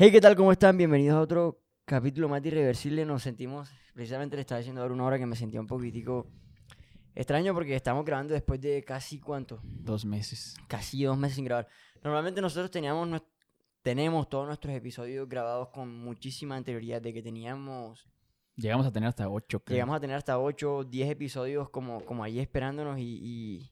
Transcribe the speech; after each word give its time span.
Hey, 0.00 0.12
¿qué 0.12 0.20
tal? 0.20 0.36
¿Cómo 0.36 0.52
están? 0.52 0.76
Bienvenidos 0.76 1.16
a 1.16 1.20
otro 1.20 1.60
capítulo 1.84 2.28
más 2.28 2.40
de 2.42 2.48
Irreversible. 2.50 3.04
Nos 3.04 3.22
sentimos, 3.22 3.68
precisamente 3.94 4.36
le 4.36 4.42
estaba 4.42 4.58
diciendo 4.58 4.80
ahora 4.80 4.94
una 4.94 5.04
hora 5.04 5.18
que 5.18 5.26
me 5.26 5.34
sentía 5.34 5.60
un 5.60 5.66
poquitico 5.66 6.28
extraño 7.16 7.52
porque 7.52 7.74
estamos 7.74 8.04
grabando 8.04 8.32
después 8.34 8.60
de 8.60 8.84
casi, 8.84 9.18
¿cuánto? 9.18 9.60
Dos 9.64 10.04
meses. 10.04 10.56
Casi 10.68 11.02
dos 11.02 11.18
meses 11.18 11.34
sin 11.36 11.44
grabar. 11.46 11.66
Normalmente 12.04 12.40
nosotros 12.40 12.70
teníamos, 12.70 13.22
tenemos 13.82 14.28
todos 14.28 14.46
nuestros 14.46 14.72
episodios 14.74 15.28
grabados 15.28 15.68
con 15.70 15.92
muchísima 15.98 16.56
anterioridad 16.56 17.02
de 17.02 17.12
que 17.12 17.22
teníamos, 17.22 18.08
Llegamos 18.54 18.86
a 18.86 18.92
tener 18.92 19.08
hasta 19.08 19.28
ocho. 19.28 19.60
creo. 19.60 19.76
llegamos 19.76 19.96
a 19.96 20.00
tener 20.00 20.16
hasta 20.16 20.36
8, 20.38 20.82
10 20.84 21.10
episodios 21.10 21.70
como, 21.70 22.04
como 22.04 22.24
ahí 22.24 22.40
esperándonos 22.40 22.98
y, 22.98 23.02
y- 23.22 23.70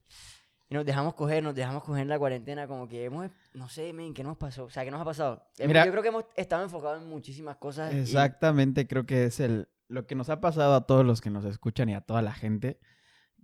y 0.68 0.74
nos 0.74 0.84
dejamos 0.84 1.14
coger, 1.14 1.42
nos 1.42 1.54
dejamos 1.54 1.82
coger 1.84 2.02
en 2.02 2.08
la 2.08 2.18
cuarentena 2.18 2.66
como 2.66 2.88
que 2.88 3.04
hemos, 3.04 3.30
no 3.54 3.68
sé, 3.68 3.92
men, 3.92 4.12
¿qué 4.14 4.24
nos 4.24 4.36
pasó? 4.36 4.64
O 4.64 4.70
sea, 4.70 4.84
¿qué 4.84 4.90
nos 4.90 5.00
ha 5.00 5.04
pasado? 5.04 5.42
Mira- 5.64 5.84
yo 5.84 5.90
creo 5.92 6.02
que 6.02 6.08
hemos 6.08 6.24
estado 6.36 6.62
enfocados 6.64 7.02
en 7.02 7.08
muchísimas 7.08 7.56
cosas. 7.56 7.92
y- 7.94 7.98
Exactamente, 7.98 8.86
creo 8.86 9.06
que 9.06 9.24
es 9.26 9.40
el 9.40 9.68
lo 9.88 10.04
que 10.06 10.16
nos 10.16 10.28
ha 10.30 10.40
pasado 10.40 10.74
a 10.74 10.84
todos 10.84 11.04
los 11.06 11.20
que 11.20 11.30
nos 11.30 11.44
escuchan 11.44 11.88
y 11.88 11.94
a 11.94 12.00
toda 12.00 12.20
la 12.20 12.32
gente, 12.32 12.80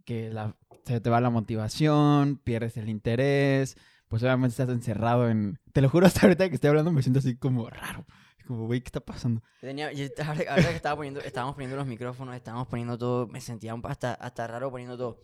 que 0.04 0.28
la, 0.30 0.56
se 0.84 1.00
te 1.00 1.08
va 1.08 1.20
la 1.20 1.30
motivación, 1.30 2.36
pierdes 2.42 2.76
el 2.76 2.88
interés, 2.88 3.76
pues 4.08 4.22
obviamente 4.24 4.50
estás 4.50 4.68
encerrado 4.68 5.28
en... 5.28 5.60
Te 5.72 5.80
lo 5.80 5.88
juro, 5.88 6.06
hasta 6.06 6.22
ahorita 6.26 6.48
que 6.48 6.56
estoy 6.56 6.68
hablando 6.70 6.90
me 6.92 7.02
siento 7.02 7.20
así 7.20 7.36
como 7.36 7.70
raro. 7.70 8.04
Como, 8.46 8.66
güey, 8.66 8.80
¿qué 8.80 8.86
está 8.88 8.98
pasando? 8.98 9.40
Tenía, 9.60 9.86
ahora 10.50 10.68
que 10.68 10.74
estaba 10.74 10.96
poniendo, 10.96 11.20
estábamos 11.20 11.54
poniendo 11.54 11.76
los 11.76 11.86
micrófonos, 11.86 12.34
estábamos 12.34 12.66
poniendo 12.66 12.98
todo, 12.98 13.28
me 13.28 13.40
sentía 13.40 13.72
hasta, 13.84 14.14
hasta 14.14 14.46
raro 14.48 14.68
poniendo 14.72 14.98
todo. 14.98 15.20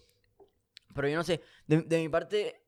Pero 0.94 1.08
yo 1.08 1.16
no 1.16 1.24
sé, 1.24 1.40
de, 1.66 1.82
de 1.82 1.98
mi 1.98 2.08
parte, 2.08 2.62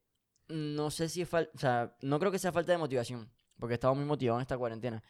no 0.49 0.91
sé 0.91 1.09
si 1.09 1.23
es 1.23 1.29
falta, 1.29 1.51
o 1.55 1.59
sea, 1.59 1.97
no 2.03 2.19
creo 2.19 2.31
que 2.33 2.39
sea 2.39 2.53
falta 2.53 2.73
de 2.73 2.79
motivación, 2.79 3.31
porque 3.59 3.75
estaba 3.75 3.95
muy 3.95 4.05
motivado 4.05 4.39
en 4.39 4.43
esta 4.43 4.59
cuarentena. 4.59 5.03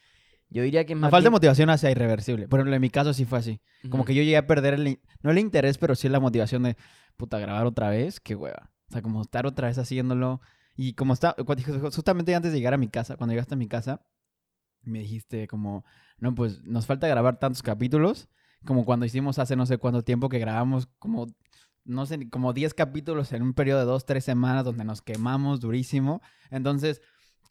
Yo 0.48 0.62
diría 0.64 0.84
que 0.84 0.94
es 0.94 0.98
La 0.98 1.02
más 1.02 1.10
falta 1.12 1.26
de 1.26 1.30
motivación 1.30 1.70
hacia 1.70 1.90
irreversible. 1.90 2.48
Por 2.48 2.58
ejemplo, 2.58 2.74
en 2.74 2.80
mi 2.80 2.90
caso 2.90 3.14
sí 3.14 3.24
fue 3.24 3.38
así. 3.38 3.60
Como 3.82 4.02
Ujú. 4.02 4.06
que 4.06 4.14
yo 4.16 4.22
llegué 4.22 4.36
a 4.36 4.48
perder 4.48 4.74
el... 4.74 5.00
No 5.22 5.30
el 5.30 5.38
interés, 5.38 5.78
pero 5.78 5.94
sí 5.94 6.08
la 6.08 6.18
motivación 6.18 6.64
de, 6.64 6.76
puta, 7.16 7.38
grabar 7.38 7.66
otra 7.66 7.88
vez, 7.88 8.18
qué 8.18 8.34
hueva. 8.34 8.72
O 8.88 8.92
sea, 8.92 9.00
como 9.00 9.22
estar 9.22 9.46
otra 9.46 9.68
vez 9.68 9.78
haciéndolo. 9.78 10.40
Y 10.74 10.94
como 10.94 11.14
está, 11.14 11.36
justamente 11.92 12.34
antes 12.34 12.50
de 12.50 12.58
llegar 12.58 12.74
a 12.74 12.78
mi 12.78 12.88
casa, 12.88 13.16
cuando 13.16 13.32
llegaste 13.32 13.54
a 13.54 13.56
mi 13.56 13.68
casa, 13.68 14.04
me 14.82 15.00
dijiste 15.00 15.46
como, 15.46 15.84
no, 16.18 16.34
pues 16.34 16.62
nos 16.64 16.86
falta 16.86 17.06
grabar 17.06 17.38
tantos 17.38 17.62
capítulos, 17.62 18.28
como 18.64 18.84
cuando 18.84 19.06
hicimos 19.06 19.38
hace 19.38 19.56
no 19.56 19.66
sé 19.66 19.78
cuánto 19.78 20.02
tiempo 20.02 20.28
que 20.28 20.38
grabamos 20.38 20.88
como, 20.98 21.26
no 21.84 22.06
sé, 22.06 22.28
como 22.30 22.52
10 22.52 22.74
capítulos 22.74 23.32
en 23.32 23.42
un 23.42 23.54
periodo 23.54 23.80
de 23.80 23.86
2, 23.86 24.04
3 24.06 24.24
semanas 24.24 24.64
donde 24.64 24.84
nos 24.84 25.02
quemamos 25.02 25.60
durísimo. 25.60 26.20
Entonces, 26.50 27.00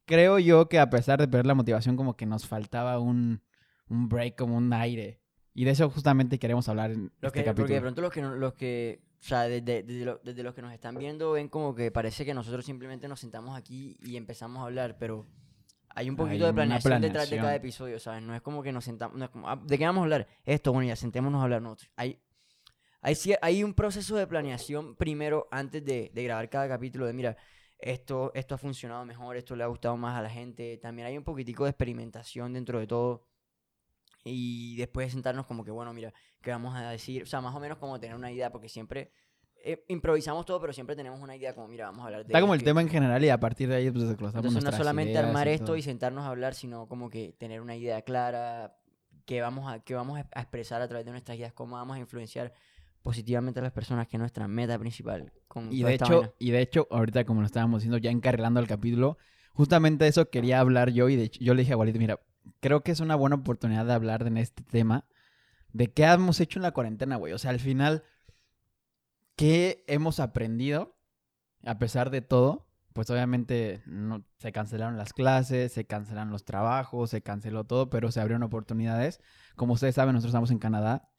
creo 0.06 0.40
yo 0.40 0.70
que 0.70 0.80
a 0.80 0.90
pesar 0.90 1.20
de 1.20 1.28
perder 1.28 1.46
la 1.46 1.56
motivación, 1.56 1.96
como 1.96 2.16
que 2.16 2.26
nos 2.26 2.48
faltaba 2.48 3.00
un, 3.00 3.42
un 3.90 4.10
break, 4.10 4.36
como 4.38 4.56
un 4.58 4.72
aire. 4.74 5.20
Y 5.54 5.66
de 5.66 5.72
eso 5.72 5.90
justamente 5.90 6.40
queremos 6.40 6.70
hablar 6.70 6.92
en 6.92 7.12
Lo 7.22 7.28
este 7.28 7.44
que, 7.44 7.54
porque 7.54 7.74
de 7.74 7.80
capítulo. 7.80 7.82
pronto 7.82 8.02
los 8.02 8.12
que, 8.14 8.22
los 8.22 8.54
que 8.54 9.02
o 9.20 9.24
sea, 9.24 9.42
desde, 9.44 9.84
desde, 9.84 10.06
lo- 10.06 10.22
desde 10.24 10.44
los 10.44 10.54
que 10.56 10.62
nos 10.62 10.72
están 10.72 10.98
viendo 10.98 11.32
ven 11.34 11.50
como 11.50 11.76
que 11.76 11.92
parece 11.92 12.24
que 12.24 12.34
nosotros 12.34 12.64
simplemente 12.66 13.08
nos 13.10 13.20
sentamos 13.20 13.58
aquí 13.58 13.98
y 14.02 14.16
empezamos 14.16 14.62
a 14.62 14.66
hablar, 14.68 14.98
pero 14.98 15.26
hay 15.90 16.10
un 16.10 16.16
poquito 16.16 16.46
Hay 16.46 16.52
de 16.52 16.54
planeación 16.54 17.02
detrás 17.02 17.30
de 17.30 17.36
cada 17.38 17.56
episodio, 17.56 18.00
¿sabes? 18.00 18.22
No 18.24 18.34
es 18.34 18.42
como 18.42 18.64
que 18.64 18.72
nos 18.72 18.86
sentamos, 18.86 19.18
no 19.18 19.26
es 19.26 19.32
como, 19.32 19.50
"Ah, 19.50 19.60
¿de 19.62 19.78
qué 19.78 19.86
vamos 19.86 20.02
a 20.02 20.04
hablar? 20.04 20.28
Esto, 20.46 20.72
bueno, 20.72 20.88
ya 20.88 20.96
sentémonos 20.96 21.40
a 21.42 21.44
hablar 21.44 21.62
nosotros. 21.62 21.90
Hay, 21.98 22.22
hay, 23.02 23.16
hay 23.42 23.64
un 23.64 23.74
proceso 23.74 24.16
de 24.16 24.28
planeación 24.28 24.96
primero 24.96 25.48
antes 25.52 25.84
de, 25.86 26.12
de 26.14 26.24
grabar 26.24 26.50
cada 26.50 26.68
capítulo 26.68 27.06
de, 27.06 27.14
mira, 27.14 27.38
esto, 27.78 28.32
esto 28.36 28.56
ha 28.56 28.58
funcionado 28.58 29.06
mejor, 29.06 29.38
esto 29.38 29.56
le 29.56 29.64
ha 29.64 29.68
gustado 29.68 29.96
más 29.98 30.18
a 30.18 30.22
la 30.22 30.30
gente. 30.30 30.78
También 30.78 31.08
hay 31.08 31.18
un 31.18 31.24
poquitico 31.24 31.64
de 31.64 31.70
experimentación 31.72 32.54
dentro 32.54 32.80
de 32.80 32.88
todo. 32.88 33.26
Y 34.24 34.76
después 34.76 35.08
de 35.08 35.12
sentarnos 35.12 35.46
como 35.46 35.64
que, 35.64 35.72
bueno, 35.72 35.94
mira, 35.94 36.14
¿qué 36.42 36.52
vamos 36.52 36.76
a 36.76 36.90
decir? 36.92 37.24
O 37.24 37.26
sea, 37.26 37.40
más 37.42 37.56
o 37.56 37.60
menos 37.60 37.78
como 37.78 38.00
tener 38.00 38.16
una 38.16 38.32
idea, 38.32 38.52
porque 38.52 38.68
siempre 38.68 39.12
eh, 39.64 39.86
improvisamos 39.88 40.46
todo, 40.46 40.60
pero 40.60 40.74
siempre 40.74 40.96
tenemos 40.96 41.22
una 41.22 41.36
idea 41.38 41.56
como, 41.56 41.70
mira, 41.70 41.86
vamos 41.86 42.02
a 42.02 42.06
hablar 42.08 42.26
de 42.26 42.34
Está 42.34 42.42
como 42.42 42.54
el 42.54 42.62
y- 42.62 42.66
tema 42.66 42.82
en 42.82 42.90
general 42.90 43.24
y 43.24 43.30
a 43.30 43.40
partir 43.40 43.70
de 43.70 43.76
ahí 43.78 43.90
pues 43.92 44.08
desglosamos 44.08 44.46
Entonces 44.46 44.64
no 44.72 44.78
solamente 44.78 45.12
ideas 45.14 45.26
armar 45.26 45.48
y 45.48 45.52
esto 45.52 45.66
todo. 45.68 45.78
y 45.78 45.82
sentarnos 45.82 46.26
a 46.26 46.28
hablar, 46.30 46.54
sino 46.54 46.88
como 46.90 47.10
que 47.10 47.34
tener 47.40 47.62
una 47.62 47.76
idea 47.78 48.02
clara, 48.02 48.78
que 49.26 49.40
vamos 49.42 49.72
a, 49.72 49.80
que 49.80 49.96
vamos 49.96 50.18
a 50.20 50.42
expresar 50.42 50.82
a 50.82 50.88
través 50.90 51.06
de 51.06 51.12
nuestras 51.12 51.38
ideas, 51.38 51.54
cómo 51.54 51.78
vamos 51.78 51.96
a 51.96 52.00
influenciar 52.00 52.54
positivamente 53.02 53.60
a 53.60 53.64
las 53.64 53.72
personas, 53.72 54.08
que 54.08 54.18
es 54.18 54.20
nuestra 54.20 54.48
meta 54.48 54.78
principal. 54.78 55.32
Con 55.48 55.72
Y 55.72 55.84
de 55.84 55.94
hecho, 55.94 56.36
y 56.40 56.52
de 56.52 56.62
hecho, 56.62 56.88
ahorita 56.92 57.26
como 57.26 57.42
lo 57.42 57.46
estábamos 57.46 57.82
diciendo, 57.82 57.98
ya 57.98 58.12
encarrilando 58.12 58.60
el 58.60 58.68
capítulo, 58.68 59.18
justamente 59.54 60.08
eso 60.08 60.30
quería 60.30 60.60
hablar 60.60 60.92
yo 60.92 61.10
y 61.10 61.16
de 61.16 61.24
hecho, 61.24 61.40
yo 61.44 61.54
le 61.54 61.62
dije 61.62 61.74
a 61.74 61.78
Walid, 61.78 61.98
mira, 61.98 62.20
creo 62.60 62.82
que 62.82 62.92
es 62.92 63.00
una 63.00 63.16
buena 63.16 63.38
oportunidad 63.38 63.86
de 63.86 63.94
hablar 63.94 64.26
en 64.28 64.38
este 64.38 64.64
tema 64.64 65.06
de 65.74 65.92
qué 65.92 66.04
hemos 66.06 66.40
hecho 66.40 66.60
en 66.60 66.64
la 66.64 66.72
cuarentena, 66.72 67.16
güey. 67.16 67.34
O 67.34 67.38
sea, 67.38 67.52
al 67.52 67.60
final, 67.60 68.04
¿qué 69.36 69.84
hemos 69.88 70.20
aprendido 70.20 70.98
a 71.64 71.78
pesar 71.78 72.10
de 72.10 72.22
todo? 72.22 72.68
Pues 72.94 73.10
obviamente 73.12 73.84
no, 73.86 74.26
se 74.40 74.52
cancelaron 74.52 74.98
las 74.98 75.14
clases, 75.14 75.72
se 75.72 75.86
cancelaron 75.86 76.32
los 76.32 76.44
trabajos, 76.44 77.12
se 77.12 77.22
canceló 77.22 77.64
todo, 77.64 77.90
pero 77.90 78.12
se 78.12 78.20
abrieron 78.20 78.44
oportunidades. 78.44 79.22
Como 79.56 79.74
ustedes 79.74 79.96
saben, 79.96 80.14
nosotros 80.14 80.32
estamos 80.32 80.52
en 80.52 80.60
Canadá 80.60 81.10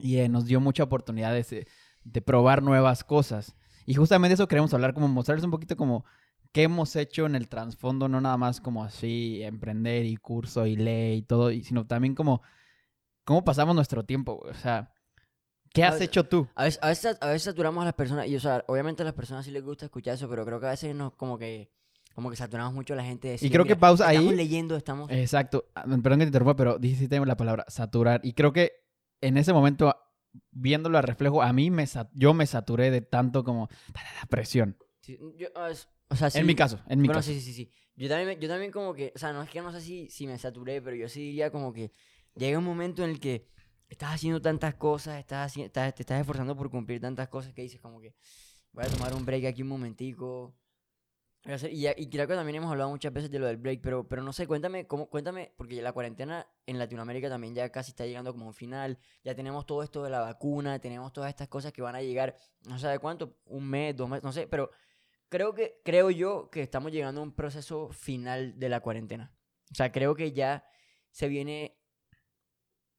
y 0.00 0.18
eh, 0.18 0.28
nos 0.28 0.46
dio 0.46 0.60
mucha 0.60 0.82
oportunidad 0.84 1.32
de, 1.32 1.66
de 2.04 2.22
probar 2.22 2.62
nuevas 2.62 3.04
cosas. 3.04 3.54
Y 3.86 3.94
justamente 3.94 4.34
eso 4.34 4.48
queremos 4.48 4.72
hablar, 4.74 4.94
como 4.94 5.08
mostrarles 5.08 5.44
un 5.44 5.50
poquito 5.50 5.76
como 5.76 6.04
qué 6.52 6.64
hemos 6.64 6.94
hecho 6.96 7.26
en 7.26 7.34
el 7.34 7.48
trasfondo, 7.48 8.08
no 8.08 8.20
nada 8.20 8.36
más 8.36 8.60
como 8.60 8.84
así 8.84 9.42
emprender 9.42 10.04
y 10.06 10.16
curso 10.16 10.66
y 10.66 10.76
ley 10.76 11.18
y 11.18 11.22
todo, 11.22 11.50
y- 11.50 11.62
sino 11.64 11.86
también 11.86 12.14
como 12.14 12.42
cómo 13.24 13.44
pasamos 13.44 13.74
nuestro 13.74 14.04
tiempo. 14.04 14.40
O 14.44 14.54
sea, 14.54 14.92
¿qué 15.72 15.84
A 15.84 15.88
has 15.88 15.94
ver, 15.94 16.04
hecho 16.04 16.24
tú? 16.24 16.48
A 16.54 16.64
veces, 16.64 16.78
a, 16.82 16.88
veces, 16.88 17.18
a 17.20 17.26
veces 17.28 17.42
saturamos 17.44 17.82
a 17.82 17.86
las 17.86 17.94
personas, 17.94 18.26
y 18.26 18.36
o 18.36 18.40
sea, 18.40 18.64
obviamente 18.68 19.02
a 19.02 19.04
las 19.04 19.14
personas 19.14 19.44
sí 19.44 19.50
les 19.50 19.62
gusta 19.62 19.84
escuchar 19.86 20.14
eso, 20.14 20.28
pero 20.28 20.44
creo 20.44 20.60
que 20.60 20.66
a 20.66 20.70
veces 20.70 20.94
nos 20.94 21.14
como 21.14 21.38
que, 21.38 21.70
como 22.14 22.30
que 22.30 22.36
saturamos 22.36 22.72
mucho 22.74 22.94
a 22.94 22.96
la 22.96 23.04
gente 23.04 23.28
de 23.28 23.32
decir, 23.32 23.50
creo 23.52 23.64
que 23.64 23.70
"Mira, 23.74 23.80
pausa 23.80 24.10
estamos 24.10 24.30
ahí". 24.32 24.36
leyendo, 24.36 24.76
estamos... 24.76 25.10
Exacto. 25.10 25.66
Ah, 25.74 25.84
Perdón 26.02 26.18
que 26.20 26.24
te 26.24 26.28
interrumpa, 26.30 26.56
pero 26.56 26.78
dijiste 26.78 27.20
la 27.24 27.36
palabra 27.36 27.64
saturar. 27.68 28.20
Y 28.24 28.32
creo 28.32 28.52
que 28.52 28.72
en 29.20 29.36
ese 29.36 29.52
momento, 29.52 29.94
viéndolo 30.50 30.98
a 30.98 31.02
reflejo, 31.02 31.42
a 31.42 31.52
mí 31.52 31.70
me 31.70 31.86
yo 32.14 32.34
me 32.34 32.46
saturé 32.46 32.90
de 32.90 33.00
tanto 33.00 33.44
como 33.44 33.68
presión. 34.28 34.76
Sí, 35.00 35.18
yo, 35.36 35.48
a 35.54 35.68
ver, 35.68 35.76
o 36.10 36.16
sea, 36.16 36.30
sí, 36.30 36.38
En 36.38 36.46
mi 36.46 36.54
caso, 36.54 36.78
en 36.88 37.00
mi 37.00 37.08
bueno, 37.08 37.20
caso. 37.20 37.30
sí, 37.30 37.40
sí, 37.40 37.52
sí. 37.52 37.70
Yo 37.96 38.08
también, 38.08 38.38
yo 38.40 38.48
también 38.48 38.70
como 38.70 38.94
que, 38.94 39.12
o 39.14 39.18
sea, 39.18 39.32
no 39.32 39.42
es 39.42 39.50
que 39.50 39.60
no 39.60 39.72
sé 39.72 39.80
si, 39.80 40.08
si 40.10 40.26
me 40.26 40.38
saturé, 40.38 40.80
pero 40.82 40.96
yo 40.96 41.08
sí 41.08 41.20
diría 41.20 41.50
como 41.50 41.72
que 41.72 41.90
llega 42.36 42.58
un 42.58 42.64
momento 42.64 43.02
en 43.02 43.10
el 43.10 43.20
que 43.20 43.48
estás 43.88 44.14
haciendo 44.14 44.40
tantas 44.40 44.74
cosas, 44.74 45.18
estás, 45.18 45.56
haci- 45.56 45.64
estás- 45.64 45.94
te 45.94 46.02
estás 46.02 46.20
esforzando 46.20 46.56
por 46.56 46.70
cumplir 46.70 47.00
tantas 47.00 47.28
cosas 47.28 47.52
que 47.54 47.62
dices 47.62 47.80
como 47.80 48.00
que 48.00 48.14
voy 48.72 48.84
a 48.84 48.88
tomar 48.88 49.14
un 49.14 49.24
break 49.24 49.46
aquí 49.46 49.62
un 49.62 49.68
momentico. 49.68 50.54
Y, 51.70 51.86
y 51.86 52.10
creo 52.10 52.28
que 52.28 52.34
también 52.34 52.56
hemos 52.56 52.70
hablado 52.70 52.90
muchas 52.90 53.10
veces 53.10 53.30
de 53.30 53.38
lo 53.38 53.46
del 53.46 53.56
break, 53.56 53.80
pero, 53.80 54.06
pero 54.06 54.22
no 54.22 54.34
sé, 54.34 54.46
cuéntame, 54.46 54.86
cómo, 54.86 55.08
cuéntame, 55.08 55.54
porque 55.56 55.80
la 55.80 55.92
cuarentena 55.92 56.46
en 56.66 56.78
Latinoamérica 56.78 57.30
también 57.30 57.54
ya 57.54 57.70
casi 57.70 57.92
está 57.92 58.04
llegando 58.04 58.32
como 58.32 58.46
un 58.46 58.52
final, 58.52 58.98
ya 59.24 59.34
tenemos 59.34 59.64
todo 59.64 59.82
esto 59.82 60.04
de 60.04 60.10
la 60.10 60.20
vacuna, 60.20 60.78
tenemos 60.78 61.10
todas 61.10 61.30
estas 61.30 61.48
cosas 61.48 61.72
que 61.72 61.80
van 61.80 61.94
a 61.94 62.02
llegar, 62.02 62.36
no 62.66 62.78
sé 62.78 62.88
de 62.88 62.98
cuánto, 62.98 63.38
un 63.46 63.66
mes, 63.66 63.96
dos 63.96 64.10
meses, 64.10 64.24
no 64.24 64.32
sé, 64.32 64.46
pero 64.46 64.70
creo 65.30 65.54
que 65.54 65.80
creo 65.82 66.10
yo 66.10 66.50
que 66.50 66.62
estamos 66.62 66.92
llegando 66.92 67.22
a 67.22 67.24
un 67.24 67.32
proceso 67.34 67.88
final 67.92 68.58
de 68.58 68.68
la 68.68 68.80
cuarentena. 68.80 69.34
O 69.72 69.74
sea, 69.74 69.90
creo 69.90 70.14
que 70.14 70.32
ya 70.32 70.66
se 71.10 71.28
viene 71.28 71.78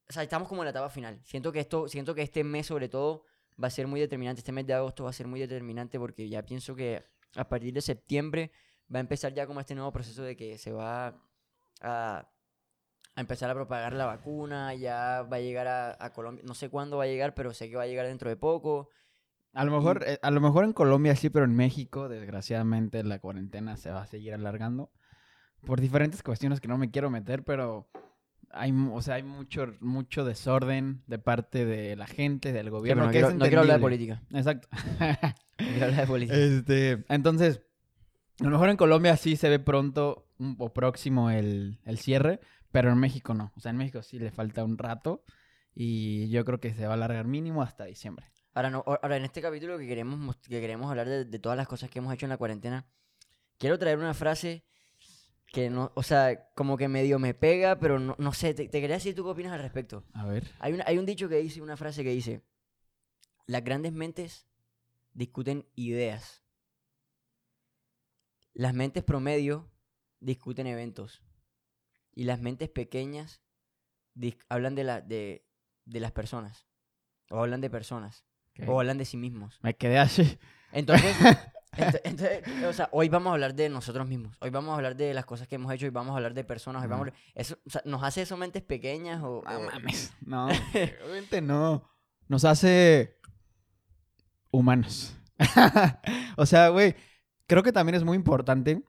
o 0.09 0.13
sea, 0.13 0.23
estamos 0.23 0.47
como 0.47 0.63
en 0.63 0.65
la 0.65 0.71
etapa 0.71 0.89
final. 0.89 1.21
Siento 1.23 1.51
que 1.51 1.59
esto 1.59 1.87
siento 1.87 2.15
que 2.15 2.23
este 2.23 2.43
mes 2.43 2.65
sobre 2.65 2.89
todo 2.89 3.25
va 3.63 3.67
a 3.67 3.71
ser 3.71 3.85
muy 3.85 3.99
determinante, 3.99 4.39
este 4.39 4.51
mes 4.51 4.65
de 4.65 4.73
agosto 4.73 5.03
va 5.03 5.11
a 5.11 5.13
ser 5.13 5.27
muy 5.27 5.39
determinante 5.39 5.99
porque 5.99 6.27
ya 6.27 6.43
pienso 6.43 6.75
que 6.75 7.03
a 7.35 7.47
partir 7.47 7.73
de 7.73 7.81
septiembre 7.81 8.51
va 8.93 8.97
a 8.97 9.01
empezar 9.01 9.33
ya 9.33 9.45
como 9.45 9.59
este 9.59 9.75
nuevo 9.75 9.91
proceso 9.91 10.23
de 10.23 10.35
que 10.35 10.57
se 10.57 10.71
va 10.71 11.21
a, 11.81 12.27
a 13.15 13.21
empezar 13.21 13.49
a 13.49 13.53
propagar 13.53 13.93
la 13.93 14.05
vacuna, 14.05 14.73
ya 14.73 15.23
va 15.23 15.37
a 15.37 15.41
llegar 15.41 15.67
a, 15.67 15.97
a 16.03 16.11
Colombia, 16.11 16.43
no 16.45 16.55
sé 16.55 16.69
cuándo 16.69 16.97
va 16.97 17.03
a 17.03 17.07
llegar, 17.07 17.35
pero 17.35 17.53
sé 17.53 17.69
que 17.69 17.75
va 17.75 17.83
a 17.83 17.87
llegar 17.87 18.07
dentro 18.07 18.29
de 18.29 18.35
poco. 18.35 18.89
A 19.53 19.65
lo 19.65 19.71
mejor, 19.71 20.03
eh, 20.05 20.19
a 20.21 20.31
lo 20.31 20.41
mejor 20.41 20.63
en 20.63 20.73
Colombia 20.73 21.15
sí, 21.15 21.29
pero 21.29 21.45
en 21.45 21.55
México, 21.55 22.07
desgraciadamente, 22.07 23.03
la 23.03 23.19
cuarentena 23.19 23.77
se 23.77 23.91
va 23.91 24.01
a 24.01 24.07
seguir 24.07 24.33
alargando. 24.33 24.91
Por 25.65 25.81
diferentes 25.81 26.23
cuestiones 26.23 26.61
que 26.61 26.67
no 26.67 26.77
me 26.77 26.91
quiero 26.91 27.09
meter, 27.09 27.43
pero 27.43 27.89
hay, 28.51 28.73
o 28.91 29.01
sea, 29.01 29.15
hay 29.15 29.23
mucho, 29.23 29.73
mucho 29.79 30.23
desorden 30.25 31.01
de 31.07 31.19
parte 31.19 31.65
de 31.65 31.95
la 31.95 32.07
gente, 32.07 32.51
del 32.53 32.65
Sí, 32.67 32.69
gobierno. 32.71 33.01
pero 33.03 33.05
no, 33.07 33.11
que 33.11 33.17
quiero, 33.17 33.27
es 33.29 33.35
no 33.35 33.45
quiero 33.45 33.61
hablar 33.61 33.77
de 33.77 33.81
política. 33.81 34.21
Exacto. 34.33 34.67
No 35.59 35.65
quiero 35.67 35.85
hablar 35.87 36.01
de 36.01 36.07
política. 36.07 36.37
Este, 36.37 37.03
entonces, 37.09 37.61
a 38.39 38.43
lo 38.45 38.51
mejor 38.51 38.69
en 38.69 38.77
Colombia 38.77 39.17
sí 39.17 39.35
se 39.35 39.49
ve 39.49 39.59
pronto 39.59 40.25
o 40.57 40.73
próximo 40.73 41.29
el, 41.31 41.79
el 41.83 41.97
cierre, 41.97 42.39
pero 42.71 42.91
en 42.93 42.97
México 42.97 43.33
no. 43.33 43.51
O 43.57 43.59
sea, 43.59 43.71
en 43.71 43.77
México 43.77 44.01
sí 44.01 44.19
le 44.19 44.31
falta 44.31 44.63
un 44.63 44.77
rato 44.77 45.25
y 45.75 46.29
yo 46.29 46.45
creo 46.45 46.61
que 46.61 46.73
se 46.73 46.85
va 46.85 46.91
a 46.91 46.93
alargar 46.93 47.27
mínimo 47.27 47.61
hasta 47.61 47.83
diciembre. 47.83 48.25
Ahora, 48.53 48.69
no, 48.69 48.83
ahora 48.85 49.17
en 49.17 49.25
este 49.25 49.41
capítulo 49.41 49.77
que 49.77 49.85
queremos, 49.85 50.17
mos- 50.17 50.37
que 50.47 50.61
queremos 50.61 50.89
hablar 50.89 51.09
de, 51.09 51.25
de 51.25 51.39
todas 51.39 51.57
las 51.57 51.67
cosas 51.67 51.89
que 51.89 51.99
hemos 51.99 52.13
hecho 52.13 52.25
en 52.25 52.29
la 52.29 52.37
cuarentena, 52.37 52.85
quiero 53.57 53.77
traer 53.77 53.97
una 53.97 54.13
frase 54.13 54.63
que 55.51 55.69
no, 55.69 55.91
o 55.95 56.03
sea, 56.03 56.49
como 56.55 56.77
que 56.77 56.87
medio 56.87 57.17
me 57.19 57.33
pega, 57.33 57.79
pero 57.79 57.97
no, 57.99 58.15
no 58.19 58.33
sé, 58.33 58.53
te, 58.53 58.67
te 58.69 58.81
quería 58.81 58.95
decir 58.97 59.15
tú 59.15 59.23
qué 59.23 59.29
opinas 59.31 59.51
al 59.53 59.61
respecto. 59.61 60.03
A 60.13 60.25
ver. 60.25 60.49
Hay, 60.59 60.73
una- 60.73 60.83
hay 60.87 60.97
un 60.97 61.05
dicho 61.05 61.27
que 61.27 61.37
dice, 61.37 61.61
una 61.61 61.75
frase 61.77 62.03
que 62.03 62.11
dice, 62.11 62.43
las 63.47 63.63
grandes 63.63 63.91
mentes 63.93 64.45
discuten 65.13 65.65
ideas. 65.75 66.43
Las 68.53 68.73
mentes 68.73 69.03
promedio 69.03 69.69
discuten 70.19 70.67
eventos. 70.67 71.21
Y 72.13 72.25
las 72.25 72.39
mentes 72.41 72.69
pequeñas 72.69 73.41
hablan 74.49 74.75
de, 74.75 74.83
la, 74.83 75.01
de, 75.01 75.45
de 75.85 75.99
las 75.99 76.11
personas. 76.11 76.67
O 77.29 77.39
hablan 77.39 77.61
de 77.61 77.69
personas. 77.69 78.25
O 78.67 78.79
hablan 78.79 78.97
de 78.97 79.05
sí 79.05 79.15
mismos. 79.15 79.57
Me 79.61 79.75
quedé 79.75 79.97
así. 79.99 80.37
Entonces, 80.73 81.15
ent- 81.77 82.01
entonces, 82.03 82.43
o 82.65 82.73
sea, 82.73 82.89
hoy 82.91 83.09
vamos 83.09 83.31
a 83.31 83.33
hablar 83.33 83.53
de 83.55 83.69
nosotros 83.69 84.07
mismos. 84.07 84.35
Hoy 84.41 84.49
vamos 84.49 84.71
a 84.71 84.75
hablar 84.75 84.95
de 84.95 85.13
las 85.13 85.25
cosas 85.25 85.47
que 85.47 85.55
hemos 85.55 85.71
hecho. 85.73 85.85
Hoy 85.85 85.91
vamos 85.91 86.13
a 86.13 86.17
hablar 86.17 86.33
de 86.33 86.43
personas. 86.43 86.81
Hoy 86.83 86.87
vamos 86.89 87.07
a 87.07 87.09
hablar- 87.09 87.21
eso, 87.35 87.57
o 87.65 87.69
sea, 87.69 87.81
¿Nos 87.85 88.03
hace 88.03 88.21
eso 88.23 88.37
mentes 88.37 88.63
pequeñas 88.63 89.21
o...? 89.23 89.43
No 89.43 89.57
o- 89.59 89.63
mames. 89.71 90.13
No, 90.25 90.47
obviamente 90.47 91.41
no. 91.41 91.89
Nos 92.27 92.45
hace 92.45 93.17
humanos. 94.51 95.15
o 96.37 96.45
sea, 96.45 96.69
güey, 96.69 96.95
creo 97.47 97.63
que 97.63 97.71
también 97.71 97.95
es 97.95 98.03
muy 98.03 98.15
importante. 98.17 98.83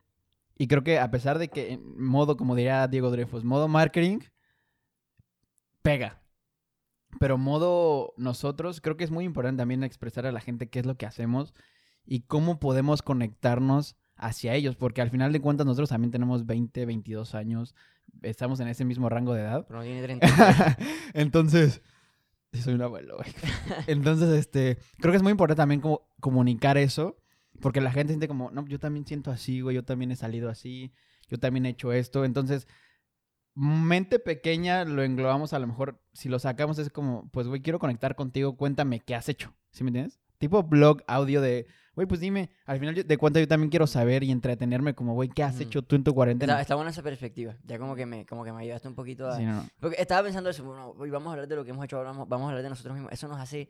Y 0.59 0.67
creo 0.69 0.83
que 0.85 0.99
a 0.99 1.11
pesar 1.11 1.39
de 1.39 1.49
que 1.49 1.73
en 1.73 1.99
modo, 2.03 2.37
como 2.37 2.55
diría 2.55 2.87
Diego 2.87 3.11
Dreyfus, 3.11 3.45
modo 3.45 3.67
marketing, 3.67 4.19
pega. 5.83 6.21
Pero 7.19 7.39
modo 7.39 8.13
nosotros, 8.19 8.81
creo 8.81 8.97
que 8.97 9.05
es 9.05 9.11
muy 9.11 9.25
importante 9.25 9.61
también 9.63 9.83
expresar 9.85 10.27
a 10.27 10.33
la 10.33 10.41
gente 10.41 10.69
qué 10.69 10.79
es 10.81 10.87
lo 10.87 10.97
que 10.97 11.07
hacemos 11.07 11.55
y 12.07 12.21
cómo 12.21 12.59
podemos 12.59 13.03
conectarnos 13.03 13.97
hacia 14.17 14.55
ellos. 14.55 14.77
Porque 14.77 15.01
al 15.01 15.11
final 15.11 15.33
de 15.33 15.41
cuentas 15.41 15.67
nosotros 15.67 15.89
también 15.89 16.11
tenemos 16.11 16.47
20, 16.47 16.87
22 16.87 17.35
años. 17.35 17.75
Estamos 18.23 18.61
en 18.61 18.69
ese 18.69 18.85
mismo 18.85 19.09
rango 19.09 19.35
de 19.35 19.43
edad. 19.43 19.65
Pero 19.67 19.81
no 19.81 19.85
tiene 19.85 20.03
30. 20.03 20.77
Entonces, 21.15 21.83
soy 22.59 22.75
un 22.75 22.83
abuelo, 22.83 23.17
güey. 23.17 23.31
Entonces, 23.87 24.29
este, 24.31 24.79
creo 24.99 25.13
que 25.13 25.17
es 25.17 25.23
muy 25.23 25.33
importante 25.33 25.61
también 25.61 25.81
como 25.81 26.09
comunicar 26.21 26.77
eso, 26.79 27.17
porque 27.61 27.81
la 27.81 27.93
gente 27.93 28.13
siente 28.13 28.29
como, 28.29 28.51
no, 28.51 28.67
yo 28.67 28.79
también 28.79 29.07
siento 29.07 29.31
así, 29.31 29.61
güey, 29.61 29.77
yo 29.77 29.85
también 29.85 30.11
he 30.11 30.17
salido 30.17 30.49
así, 30.49 30.93
yo 31.29 31.39
también 31.39 31.67
he 31.67 31.71
hecho 31.71 31.93
esto. 31.93 32.25
Entonces, 32.25 32.67
mente 33.55 34.19
pequeña 34.19 34.85
lo 34.85 35.03
englobamos 35.03 35.53
a 35.53 35.59
lo 35.59 35.67
mejor, 35.67 36.03
si 36.13 36.29
lo 36.29 36.39
sacamos 36.39 36.79
es 36.79 36.91
como, 36.91 37.31
pues, 37.31 37.47
güey, 37.47 37.63
quiero 37.63 37.79
conectar 37.79 38.17
contigo, 38.17 38.57
cuéntame 38.57 39.01
qué 39.01 39.15
has 39.15 39.29
hecho, 39.29 39.55
¿sí 39.71 39.85
me 39.85 39.89
entiendes? 39.89 40.21
Tipo 40.39 40.63
blog, 40.63 41.03
audio 41.07 41.41
de, 41.41 41.67
güey, 42.01 42.09
pues 42.09 42.21
dime, 42.21 42.49
al 42.65 42.79
final 42.79 42.95
yo- 42.95 43.05
de 43.05 43.19
cuenta 43.19 43.41
yo 43.41 43.47
también 43.47 43.69
quiero 43.69 43.87
saber 43.87 44.23
y 44.25 44.31
entretenerme 44.31 44.95
como, 44.95 45.13
güey, 45.15 45.29
¿qué 45.29 45.43
has 45.43 45.55
Ujú. 45.57 45.65
hecho 45.65 45.83
tú 45.83 45.97
en 45.97 46.05
tu 46.05 46.15
cuarentena? 46.15 46.55
Está, 46.55 46.63
está 46.63 46.75
buena 46.77 46.91
esa 46.91 47.03
perspectiva. 47.03 47.57
Ya 47.67 47.79
como 47.79 47.95
que 47.95 48.07
me, 48.07 48.25
como 48.25 48.43
que 48.43 48.53
me 48.53 48.63
ayudaste 48.63 48.89
un 48.89 48.95
poquito 48.95 49.29
a... 49.29 49.37
Sí, 49.37 49.45
no, 49.45 49.53
no. 49.63 49.69
Porque 49.81 49.97
estaba 50.01 50.23
pensando 50.23 50.49
eso, 50.49 50.65
bueno, 50.65 50.95
hoy 50.99 51.11
vamos 51.11 51.29
a 51.29 51.33
hablar 51.33 51.47
de 51.49 51.57
lo 51.57 51.65
que 51.65 51.73
hemos 51.73 51.85
hecho 51.85 51.99
ahora, 51.99 52.11
vamos, 52.13 52.27
vamos 52.29 52.47
a 52.47 52.49
hablar 52.51 52.63
de 52.63 52.71
nosotros 52.71 52.95
mismos. 52.95 53.13
Eso 53.13 53.29
nos 53.29 53.39
hace, 53.39 53.69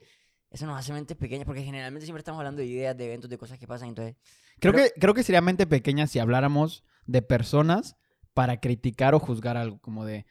eso 0.51 0.67
nos 0.67 0.79
hace 0.79 0.93
mentes 0.93 1.17
pequeñas, 1.17 1.45
porque 1.45 1.63
generalmente 1.65 2.07
siempre 2.07 2.21
estamos 2.21 2.39
hablando 2.39 2.61
de 2.61 2.67
ideas, 2.67 2.97
de 2.97 3.07
eventos, 3.07 3.29
de 3.29 3.37
cosas 3.39 3.59
que 3.59 3.67
pasan, 3.67 3.89
entonces... 3.89 4.15
Creo, 4.61 4.73
Pero- 4.75 4.85
que, 4.95 5.01
creo 5.01 5.15
que 5.15 5.23
sería 5.25 5.41
mente 5.41 5.67
pequeña 5.67 6.07
si 6.07 6.19
habláramos 6.21 6.85
de 7.07 7.23
personas 7.23 7.97
para 8.35 8.61
criticar 8.61 9.15
o 9.15 9.19
juzgar 9.19 9.57
algo, 9.57 9.79
como 9.81 10.05
de, 10.05 10.25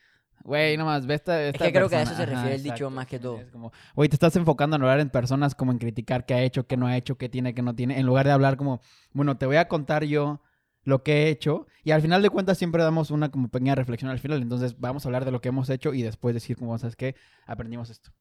güey, 0.43 0.77
nomás, 0.77 1.05
ve 1.05 1.15
esta, 1.15 1.41
esta 1.43 1.65
que 1.65 1.71
creo 1.73 1.89
que 1.89 1.95
a 1.95 1.99
persona". 1.99 2.15
eso 2.15 2.25
se 2.25 2.25
refiere 2.25 2.55
el 2.55 2.63
dicho 2.63 2.73
exacto, 2.73 2.89
más 2.91 3.07
que 3.07 3.19
todo. 3.19 3.39
Es 3.39 3.51
como, 3.51 3.71
güey, 3.95 4.09
te 4.09 4.15
estás 4.15 4.35
enfocando 4.35 4.75
en 4.75 4.81
hablar 4.81 4.99
en 4.99 5.09
personas 5.09 5.55
como 5.55 5.71
en 5.71 5.77
criticar 5.77 6.25
qué 6.25 6.33
ha 6.33 6.41
hecho, 6.41 6.67
qué 6.67 6.77
no 6.77 6.87
ha 6.87 6.97
hecho, 6.97 7.17
qué 7.17 7.29
tiene, 7.29 7.53
qué 7.53 7.61
no 7.61 7.75
tiene, 7.75 7.99
en 7.99 8.05
lugar 8.05 8.25
de 8.25 8.31
hablar 8.31 8.57
como, 8.57 8.81
bueno, 9.13 9.37
te 9.37 9.45
voy 9.45 9.57
a 9.57 9.67
contar 9.67 10.03
yo 10.03 10.41
lo 10.83 11.03
que 11.03 11.23
he 11.23 11.29
hecho 11.29 11.67
y 11.83 11.91
al 11.91 12.01
final 12.01 12.21
de 12.21 12.29
cuentas 12.29 12.57
siempre 12.57 12.81
damos 12.83 13.11
una 13.11 13.29
como 13.29 13.49
pequeña 13.49 13.75
reflexión 13.75 14.09
al 14.09 14.19
final, 14.19 14.41
entonces 14.41 14.79
vamos 14.79 15.05
a 15.05 15.09
hablar 15.09 15.25
de 15.25 15.31
lo 15.31 15.41
que 15.41 15.49
hemos 15.49 15.69
hecho 15.69 15.93
y 15.93 16.01
después 16.01 16.33
decir 16.33 16.57
como, 16.57 16.77
¿sabes 16.77 16.95
qué? 16.95 17.15
Aprendimos 17.45 17.89
esto. 17.89 18.11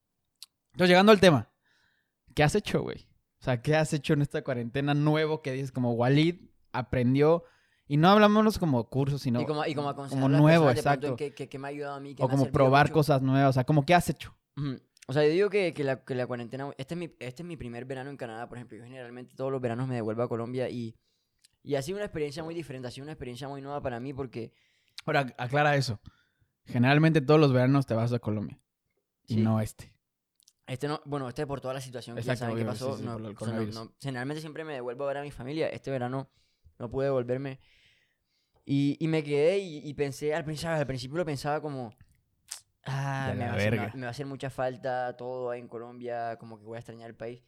Entonces, 0.73 0.91
llegando 0.91 1.13
al 1.13 1.21
tema, 1.21 1.51
¿qué 2.35 2.43
has 2.43 2.55
hecho, 2.55 2.83
güey? 2.83 3.09
O 3.41 3.45
sea, 3.45 3.63
¿qué 3.63 3.77
has 3.77 3.93
hecho 3.93 4.13
en 4.15 4.23
esta 4.23 4.43
cuarentena 4.43 4.95
nuevo 4.95 5.43
que 5.43 5.53
dices 5.53 5.73
como 5.73 5.93
Walid 5.93 6.37
aprendió? 6.73 7.45
Y 7.89 7.97
no 7.97 8.11
hablamos 8.11 8.59
como 8.59 8.85
cursos, 8.89 9.23
sino 9.23 9.41
y 9.41 9.47
como, 9.47 9.65
y 9.67 9.75
como 9.75 9.95
como 9.95 10.29
nuevo, 10.29 10.67
personas 10.67 10.77
exacto. 10.97 11.17
qué- 11.17 11.33
qué- 11.35 11.49
qué 11.49 11.59
me 11.59 11.69
ha 11.69 11.71
ayudado 11.71 11.95
a 11.95 12.01
mí, 12.01 12.15
qué 12.15 12.23
o 12.23 12.29
me 12.29 12.33
como 12.33 12.47
probar 12.53 12.87
mucho. 12.87 12.95
cosas 12.95 13.23
nuevas. 13.23 13.51
O 13.51 13.53
sea, 13.55 13.65
como 13.65 13.85
¿qué 13.87 13.95
has 13.95 14.09
hecho? 14.11 14.35
O 15.07 15.13
sea, 15.15 15.25
yo 15.25 15.31
digo 15.31 15.49
que, 15.49 15.73
que 15.73 15.85
la, 15.85 16.05
que 16.05 16.15
la 16.15 16.27
cuarentena, 16.27 16.71
este 16.77 16.93
es, 16.95 16.99
mi, 16.99 17.07
este 17.19 17.43
es 17.43 17.47
mi 17.47 17.57
primer 17.57 17.87
verano 17.87 18.11
en 18.11 18.19
Canadá, 18.19 18.47
por 18.47 18.59
ejemplo. 18.59 18.77
Yo 18.77 18.85
generalmente 18.85 19.35
todos 19.35 19.51
los 19.51 19.61
veranos 19.61 19.89
me 19.89 19.95
devuelvo 19.95 20.23
a 20.23 20.29
Colombia 20.29 20.69
y, 20.69 20.95
y 21.63 21.77
ha 21.77 21.83
sido 21.83 21.97
una 21.97 22.05
experiencia 22.05 22.45
muy 22.45 22.55
diferente, 22.55 22.89
ha 22.89 22.91
sido 22.91 23.05
una 23.05 23.13
experiencia 23.13 23.49
muy 23.49 23.63
nueva 23.63 23.81
para 23.81 23.99
mí 24.01 24.13
porque 24.13 24.53
Ahora, 25.07 25.35
aclara 25.39 25.75
eso. 25.77 25.99
Generalmente 26.67 27.23
todos 27.23 27.41
los 27.41 27.53
veranos 27.55 27.87
te 27.87 27.95
vas 27.95 28.13
a 28.13 28.19
Colombia. 28.19 28.61
Y 29.27 29.35
Sí. 29.37 29.41
no 29.43 29.61
este. 29.63 29.95
Este 30.67 30.87
no, 30.89 31.01
bueno, 31.07 31.27
este 31.29 31.47
por 31.47 31.63
toda 31.63 31.73
la 31.73 31.81
situación 31.81 32.15
que 32.17 32.23
ya 32.23 32.33
Exacto, 32.35 32.53
saben 32.53 32.57
que 32.57 32.63
obvio, 32.71 32.73
pasó. 32.73 32.93
sí, 32.93 33.01
sí, 33.01 33.07
no, 33.07 33.15
o 33.17 33.45
sea, 33.47 33.55
no- 33.55 33.85
no- 33.87 33.93
generalmente 34.01 34.41
siempre 34.43 34.65
me 34.65 34.75
devuelvo 34.75 35.05
a 35.05 35.07
ver 35.07 35.17
a 35.19 35.23
mi 35.23 35.31
familia. 35.31 35.69
Este 35.71 35.91
verano 35.91 36.29
no 36.79 36.91
pude 36.91 37.07
devolverme. 37.07 37.61
Y, 38.71 38.99
y 39.01 39.09
me 39.09 39.25
quedé 39.25 39.59
y, 39.61 39.79
y 39.79 39.95
pensé, 39.95 40.35
al 40.35 40.45
principio, 40.45 40.75
al 40.75 40.87
principio 40.87 41.17
lo 41.17 41.25
pensaba 41.25 41.63
como, 41.63 41.95
ah, 42.85 43.33
me 43.35 43.47
va, 43.47 43.53
a 43.53 43.57
hacer, 43.57 43.71
me 43.95 44.01
va- 44.03 44.07
a 44.09 44.11
hacer 44.11 44.27
mucha 44.27 44.51
falta 44.51 45.17
todo 45.17 45.51
ahí 45.51 45.61
en 45.61 45.69
Colombia, 45.69 46.37
como 46.39 46.59
que 46.59 46.65
voy 46.67 46.77
a 46.77 46.81
extrañar 46.81 47.09
el 47.09 47.17
país. 47.17 47.43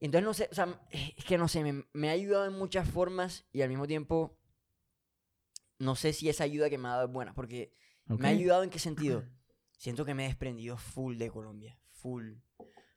Y 0.00 0.06
entonces 0.06 0.24
no 0.26 0.34
sé, 0.34 0.48
o 0.50 0.54
sea, 0.54 0.80
es 0.90 1.24
que 1.24 1.38
no 1.38 1.46
sé, 1.46 1.62
me, 1.62 1.84
me 1.92 2.08
ha 2.08 2.12
ayudado 2.12 2.44
en 2.46 2.54
muchas 2.54 2.88
formas 2.88 3.46
y 3.52 3.62
al 3.62 3.68
mismo 3.68 3.86
tiempo 3.86 4.36
no 5.78 5.94
sé 5.94 6.12
si 6.12 6.28
esa 6.28 6.44
ayuda 6.44 6.70
que 6.70 6.78
me 6.78 6.88
ha 6.88 6.92
dado 6.92 7.06
es 7.06 7.12
buena, 7.12 7.32
porque 7.34 7.72
¿Me 8.06 8.28
ha 8.28 8.30
ayudado 8.30 8.62
en 8.62 8.70
qué 8.70 8.78
sentido? 8.78 9.24
Siento 9.78 10.04
que 10.04 10.14
me 10.14 10.24
he 10.24 10.28
desprendido 10.28 10.76
full 10.76 11.18
de 11.18 11.30
Colombia. 11.30 11.78
Full. 11.90 12.34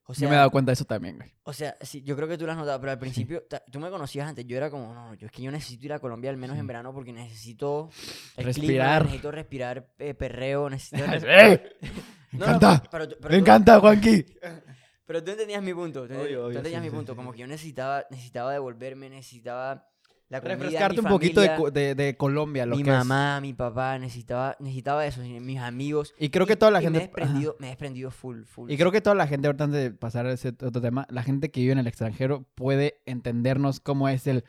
O 0.09 0.13
sea, 0.15 0.23
Yo 0.25 0.29
me 0.29 0.35
he 0.35 0.37
dado 0.39 0.49
cuenta 0.49 0.71
de 0.71 0.73
eso 0.73 0.85
también, 0.85 1.17
güey. 1.17 1.31
o 1.43 1.53
sea, 1.53 1.75
sí, 1.81 2.01
yo 2.01 2.15
creo 2.15 2.27
que 2.27 2.35
tú 2.35 2.43
lo 2.47 2.51
has 2.51 2.57
notado, 2.57 2.79
pero 2.79 2.91
al 2.91 2.97
principio, 2.97 3.43
tú 3.71 3.79
me 3.79 3.91
conocías 3.91 4.27
antes, 4.27 4.43
yo 4.47 4.57
era 4.57 4.71
como, 4.71 4.91
no, 4.91 5.13
yo 5.13 5.27
es 5.27 5.31
que 5.31 5.43
yo 5.43 5.51
necesito 5.51 5.85
ir 5.85 5.93
a 5.93 5.99
Colombia 5.99 6.31
al 6.31 6.37
menos 6.37 6.57
en 6.57 6.65
verano 6.65 6.91
porque 6.91 7.13
necesito 7.13 7.91
el 8.35 8.45
clima, 8.45 8.45
Respirar. 8.45 9.03
necesito 9.03 9.31
respirar 9.31 9.93
eh, 9.99 10.15
perreo, 10.15 10.67
necesito... 10.67 11.03
¡Eh! 11.27 11.77
Me 12.31 12.39
No, 12.39 12.45
no, 12.47 12.55
encanta. 12.55 12.89
pero 12.89 13.07
tú- 13.07 13.15
pero 13.19 13.29
Me 13.31 13.37
tú- 13.37 13.41
encanta, 13.43 13.79
Juanqui. 13.79 14.25
Pero 15.05 15.23
tú 15.23 15.31
entendías 15.31 15.63
mi 15.63 15.73
punto, 15.73 16.07
tú, 16.07 16.13
Obvio, 16.13 16.17
entendías- 16.21 16.33
tú 16.39 16.45
obvio, 16.45 16.57
entendías 16.59 16.83
mi 16.83 16.89
punto, 16.91 17.15
como 17.15 17.31
que 17.31 17.39
yo 17.39 17.47
necesitaba, 17.47 18.05
necesitaba 18.11 18.51
devolverme, 18.53 19.09
necesitaba 19.09 19.87
la 20.29 20.41
comida, 20.41 20.55
Refrescarte 20.57 21.01
mi 21.01 21.05
un 21.07 21.11
poquito 21.11 21.41
de, 21.41 21.47
familia, 21.49 21.71
de- 21.71 21.95
de 21.95 22.17
Colombia, 22.17 22.65
lo 22.65 22.75
mi 22.75 22.83
que 22.83 22.89
es. 22.91 22.95
mamá, 22.97 23.41
mi 23.41 23.53
papá, 23.53 23.97
necesitaba, 23.97 24.55
necesitaba 24.59 25.05
eso, 25.05 25.21
mis 25.21 25.59
amigos. 25.59 26.13
Y 26.19 26.29
creo 26.29 26.45
que 26.45 26.55
toda 26.55 26.71
la 26.71 26.79
y 26.81 26.83
gente... 26.83 26.99
Me 26.99 27.03
he 27.03 27.07
desprendido, 27.07 27.55
me 27.59 27.67
he 27.67 27.69
desprendido 27.71 28.11
full, 28.11 28.43
full. 28.43 28.71
Y 28.71 28.77
creo 28.77 28.91
que 28.91 29.01
toda 29.01 29.15
la 29.15 29.25
gente, 29.27 29.47
ahorita 29.47 29.63
antes 29.65 29.81
de 29.81 29.91
pasar 29.91 30.25
a 30.27 30.33
ese 30.33 30.49
otro 30.49 30.81
tema, 30.81 31.07
la 31.09 31.23
gente 31.23 31.49
que 31.51 31.61
vive 31.61 31.73
en 31.73 31.79
el 31.79 31.87
extranjero 31.87 32.45
puede 32.55 33.01
entendernos 33.05 33.79
cómo 33.79 34.07
es 34.07 34.27
el... 34.27 34.43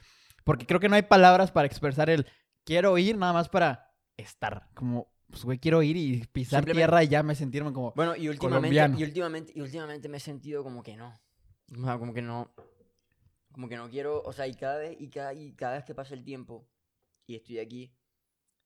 Porque 0.45 0.67
creo 0.67 0.81
que 0.81 0.89
no 0.89 0.97
hay 0.97 1.03
palabras 1.03 1.51
para 1.51 1.67
expresar 1.67 2.11
el 2.11 2.27
quiero 2.65 2.97
ir 2.99 3.17
nada 3.17 3.33
más 3.33 3.49
para 3.49 3.91
estar. 4.19 4.69
Como, 4.75 5.11
pues, 5.31 5.45
güey, 5.45 5.59
quiero 5.59 5.83
ir 5.83 5.97
y 5.97 6.27
pisar 6.31 6.65
tierra 6.67 7.03
y 7.05 7.09
ya 7.09 7.23
me 7.23 7.35
sentirme 7.35 7.73
como... 7.73 7.93
Bueno, 7.97 8.15
y 8.17 8.29
últimamente, 8.29 8.39
colombiano. 8.77 8.99
y 8.99 9.05
últimamente, 9.05 9.53
y 9.57 9.61
últimamente 9.63 10.09
me 10.11 10.19
he 10.19 10.21
sentido 10.21 10.63
como 10.63 10.83
que 10.83 10.97
no. 10.97 11.15
O 11.79 11.85
sea, 11.85 11.99
como 11.99 12.13
que 12.13 12.21
no. 12.21 12.51
Como 13.61 13.69
que 13.69 13.77
no 13.77 13.91
quiero. 13.91 14.23
O 14.23 14.33
sea, 14.33 14.47
y 14.47 14.55
cada 14.55 14.79
vez, 14.79 14.97
y 14.99 15.11
cada, 15.11 15.35
y 15.35 15.53
cada 15.53 15.75
vez 15.75 15.85
que 15.85 15.95
pasa 15.95 16.15
el 16.15 16.25
tiempo 16.25 16.67
y 17.27 17.35
estoy 17.35 17.59
aquí, 17.59 17.95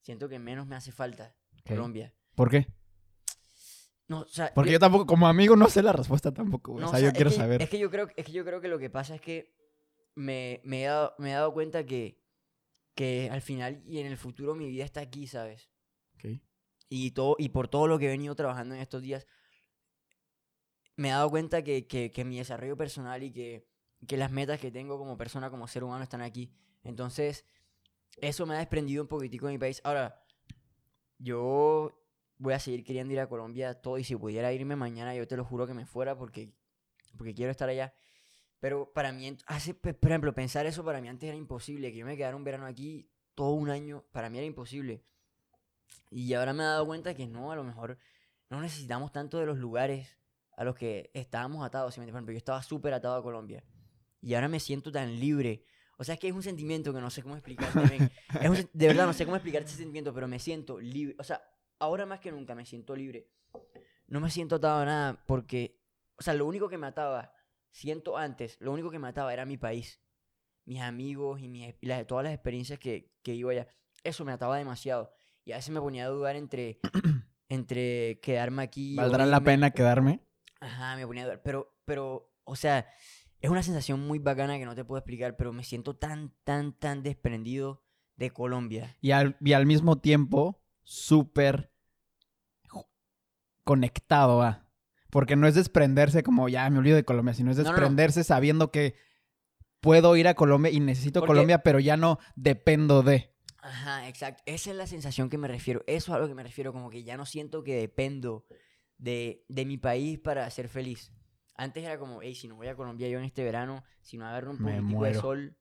siento 0.03 0.29
que 0.29 0.39
menos 0.39 0.69
me 0.69 0.77
hace 0.77 0.93
falta. 0.93 1.35
Colombia. 1.67 2.15
¿Por 2.37 2.49
qué? 2.49 2.69
No, 4.07 4.21
o 4.21 4.29
sea, 4.29 4.55
Porque 4.55 4.71
yo 4.71 4.79
tampoco, 4.79 5.05
como 5.05 5.27
amigo, 5.27 5.57
no 5.57 5.69
sé 5.69 5.83
la 5.83 5.93
respuesta 5.93 6.33
tampoco, 6.33 6.79
no, 6.79 6.87
o 6.87 6.91
sea, 6.91 7.01
yo 7.01 7.13
quiero 7.13 7.31
que- 7.31 7.37
saber. 7.37 7.61
Es 7.61 7.71
que 7.71 7.81
yo 7.81 7.91
creo, 7.91 8.09
es 8.15 8.25
que 8.25 8.31
yo 8.31 8.45
creo 8.45 8.61
que 8.61 8.69
lo 8.69 8.79
que 8.79 8.89
pasa 8.89 9.17
es 9.17 9.21
que 9.21 9.53
me, 10.15 10.61
me, 10.63 10.85
he, 10.85 10.87
dado, 10.87 11.17
me 11.19 11.31
he 11.31 11.33
dado 11.33 11.53
cuenta 11.53 11.85
que, 11.85 12.23
que 12.95 13.29
al 13.33 13.41
final 13.43 13.83
y 13.87 13.99
en 13.99 14.07
el 14.07 14.17
futuro 14.17 14.55
mi 14.55 14.69
vida 14.69 14.85
está 14.85 15.01
aquí, 15.01 15.27
¿sabes? 15.27 15.73
Ok. 16.15 16.41
y, 16.89 17.11
todo, 17.11 17.35
y 17.37 17.49
por 17.49 17.67
todo 17.67 17.89
lo 17.89 17.99
que 17.99 18.07
he 18.07 18.11
venido 18.11 18.37
trabajando 18.37 18.77
en 18.77 18.81
estos 18.81 19.03
días, 19.03 19.27
me 20.95 21.09
he 21.09 21.11
dado 21.11 21.31
cuenta 21.31 21.65
que, 21.65 21.89
que, 21.89 22.13
que 22.13 22.25
mi 22.25 22.39
desarrollo 22.39 22.77
personal 22.77 23.25
y 23.25 23.33
que, 23.33 23.67
que 24.07 24.17
las 24.17 24.31
metas 24.31 24.61
que 24.61 24.71
tengo 24.71 24.99
como 24.99 25.17
persona, 25.17 25.51
como 25.51 25.69
ser 25.69 25.85
humano, 25.85 26.03
están 26.03 26.23
aquí. 26.23 26.53
Entonces, 26.83 27.45
eso 28.21 28.47
me 28.47 28.55
ha 28.55 28.59
desprendido 28.59 29.03
un 29.03 29.09
poquitico 29.09 29.47
de 29.47 29.53
mi 29.53 29.59
país. 29.59 29.81
Ahora, 29.85 30.25
yo 31.19 32.01
voy 32.39 32.55
a 32.55 32.59
seguir 32.59 32.85
queriendo 32.85 33.13
ir 33.13 33.21
a 33.21 33.29
Colombia 33.29 33.81
todo 33.81 33.99
y 33.99 34.05
si 34.05 34.17
pudiera 34.17 34.53
irme 34.53 34.77
mañana, 34.77 35.15
yo 35.15 35.27
te 35.27 35.37
lo 35.37 35.45
juro 35.45 35.67
que 35.67 35.75
me 35.75 35.87
fuera 35.87 36.17
porque, 36.17 36.53
porque 37.17 37.35
quiero 37.35 37.51
estar 37.51 37.69
allá. 37.69 37.95
Pero 38.61 38.93
para 38.93 39.13
mí, 39.13 39.37
hace, 39.47 39.75
por 39.75 40.11
ejemplo, 40.11 40.35
pensar 40.35 40.67
eso 40.67 40.85
para 40.85 41.01
mí 41.01 41.09
antes 41.09 41.29
era 41.29 41.37
imposible, 41.37 41.93
que 41.93 41.99
yo 41.99 42.07
me 42.07 42.17
quedara 42.17 42.37
un 42.37 42.45
verano 42.45 42.67
aquí 42.67 43.11
todo 43.35 43.51
un 43.51 43.69
año, 43.69 44.05
para 44.13 44.31
mí 44.31 44.39
era 44.39 44.47
imposible. 44.47 45.05
Y 46.11 46.33
ahora 46.35 46.53
me 46.53 46.63
he 46.63 46.67
dado 46.67 46.87
cuenta 46.87 47.15
que 47.15 47.27
no, 47.27 47.53
a 47.53 47.57
lo 47.57 47.65
mejor 47.65 47.99
no 48.49 48.61
necesitamos 48.61 49.13
tanto 49.13 49.39
de 49.39 49.47
los 49.47 49.59
lugares 49.59 50.17
a 50.57 50.65
los 50.65 50.75
que 50.77 51.11
estábamos 51.15 51.65
atados. 51.65 51.97
Por 51.97 52.09
ejemplo, 52.09 52.33
yo 52.33 52.39
estaba 52.39 52.63
súper 52.63 52.95
atado 52.95 53.17
a 53.17 53.23
Colombia. 53.23 53.65
Y 54.25 54.35
ahora 54.35 54.49
me 54.49 54.59
siento 54.59 54.91
tan 54.91 55.21
libre. 55.21 55.65
O 55.99 56.05
sea, 56.05 56.15
es 56.15 56.21
que 56.21 56.29
es 56.29 56.35
un 56.35 56.43
sentimiento 56.43 56.95
que 56.95 57.01
no 57.01 57.11
sé 57.11 57.23
cómo 57.23 57.37
explicarte. 57.37 57.79
men. 57.81 58.11
Es 58.41 58.49
un 58.49 58.71
de 58.73 58.87
verdad, 58.87 59.07
no 59.07 59.13
sé 59.13 59.27
cómo 59.27 59.37
explicar 59.37 59.63
ese 59.63 59.77
sentimiento, 59.77 60.15
pero 60.15 60.27
me 60.27 60.39
siento 60.39 60.81
libre. 60.81 61.15
O 61.19 61.25
sea, 61.25 61.43
ahora 61.79 62.07
más 62.07 62.21
que 62.21 62.33
nunca 62.33 62.55
me 62.55 62.65
siento 62.65 62.97
libre. 62.97 63.29
No 64.07 64.21
me 64.21 64.31
siento 64.31 64.57
atado 64.57 64.81
a 64.81 64.85
nada 64.87 65.25
porque, 65.27 65.79
o 66.17 66.23
sea, 66.23 66.33
lo 66.33 66.47
único 66.47 66.71
que 66.71 66.79
me 66.79 66.87
ataba, 66.87 67.35
siento 67.71 68.17
antes, 68.17 68.57
lo 68.61 68.73
único 68.73 68.91
que 68.91 68.99
me 68.99 69.09
ataba 69.09 69.33
era 69.33 69.45
mi 69.45 69.59
país. 69.59 70.01
Mis 70.65 70.81
amigos 70.81 71.43
y, 71.43 71.49
mis, 71.49 71.75
y 71.83 71.87
las, 71.87 72.07
todas 72.07 72.25
las 72.25 72.33
experiencias 72.33 72.79
que, 72.79 73.13
que 73.23 73.35
iba 73.35 73.53
allá. 73.53 73.69
Eso 74.03 74.25
me 74.25 74.33
ataba 74.33 74.57
demasiado. 74.57 75.13
Y 75.45 75.53
a 75.53 75.57
veces 75.57 75.71
me 75.71 75.81
ponía 75.81 76.07
a 76.07 76.09
dudar 76.09 76.37
entre, 76.37 76.81
entre 77.51 78.21
quedarme 78.21 78.63
aquí. 78.63 78.97
¿Valdrá 78.97 79.27
la 79.27 79.43
pena 79.43 79.71
quedarme? 79.71 80.21
Ajá, 80.61 80.97
me 80.97 81.07
ponía 81.07 81.25
a 81.25 81.27
dudar. 81.27 81.43
Pero, 81.43 81.77
pero, 81.85 82.33
o 82.45 82.57
sea, 82.57 82.89
es 83.45 83.51
una 83.51 83.63
sensación 83.63 84.01
muy 84.07 84.19
bacana 84.19 84.57
que 84.59 84.65
no 84.65 84.75
te 84.75 84.85
puedo 84.85 84.99
explicar, 84.99 85.37
pero 85.37 85.53
me 85.53 85.65
siento 85.65 85.95
tan, 85.97 86.33
tan, 86.45 86.73
tan 86.73 87.03
desprendido 87.03 87.83
de 88.17 88.31
Colombia. 88.31 88.97
Y 89.03 89.11
al, 89.11 89.37
y 89.41 89.53
al 89.53 89.67
mismo 89.67 89.99
tiempo, 90.01 90.63
súper 90.83 91.71
conectado 93.65 94.43
a. 94.43 94.67
Porque 95.11 95.37
no 95.37 95.47
es 95.47 95.55
desprenderse 95.55 96.23
como 96.23 96.49
ya 96.49 96.69
me 96.71 96.79
olvido 96.79 96.97
de 96.97 97.05
Colombia, 97.05 97.35
sino 97.35 97.51
es 97.51 97.57
No, 97.59 97.65
no, 97.65 97.69
no. 97.71 97.75
desprenderse 97.77 98.25
sabiendo 98.25 98.71
que 98.71 98.97
puedo 99.81 100.17
ir 100.17 100.27
a 100.27 100.35
Colombia 100.35 100.73
y 100.73 100.81
necesito 100.81 101.21
Porque- 101.21 101.29
Colombia, 101.33 101.59
pero 101.63 101.79
ya 101.81 101.97
no 101.97 102.19
dependo 102.37 103.03
de. 103.03 103.31
Ajá, 103.59 104.09
exacto. 104.09 104.43
Esa 104.47 104.71
es 104.71 104.77
la 104.77 104.87
sensación 104.87 105.31
que 105.31 105.39
me 105.39 105.49
refiero. 105.49 105.85
Eso 105.87 106.13
es 106.13 106.17
a 106.17 106.19
lo 106.19 106.29
que 106.29 106.35
me 106.35 106.43
refiero, 106.43 106.73
como 106.73 106.91
que 106.91 107.05
ya 107.05 107.17
no 107.17 107.27
siento 107.27 107.63
que 107.63 107.77
dependo 107.77 108.47
de, 108.99 109.45
de 109.49 109.65
mi 109.67 109.77
país 109.79 110.19
para 110.19 110.49
ser 110.51 110.69
feliz. 110.69 111.13
Antes 111.57 111.85
era 111.85 111.99
como, 111.99 112.21
hey, 112.23 112.35
si 112.35 112.49
no 112.49 112.57
voy 112.57 112.69
a 112.69 112.77
Colombia 112.77 113.09
yo 113.09 113.19
en 113.19 113.25
este 113.25 113.45
verano, 113.45 113.83
si 114.03 114.17
no 114.19 114.27
agarro 114.27 114.51
un 114.51 114.59
Me 114.59 114.81
poquitico 114.81 115.05
de 115.05 115.15
sol. 115.15 115.57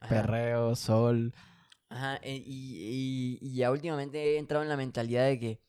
Ajá, 0.00 0.10
Perreo, 0.10 0.74
sol. 0.76 1.32
ajá, 1.88 2.16
eh, 2.22 2.42
y, 2.44 3.38
y- 3.40 3.46
y 3.46 3.54
ya 3.56 3.70
últimamente 3.70 4.18
he 4.34 4.38
entrado 4.38 4.62
en 4.62 4.68
la 4.68 4.76
mentalidad 4.76 5.26
de 5.26 5.38
que, 5.38 5.60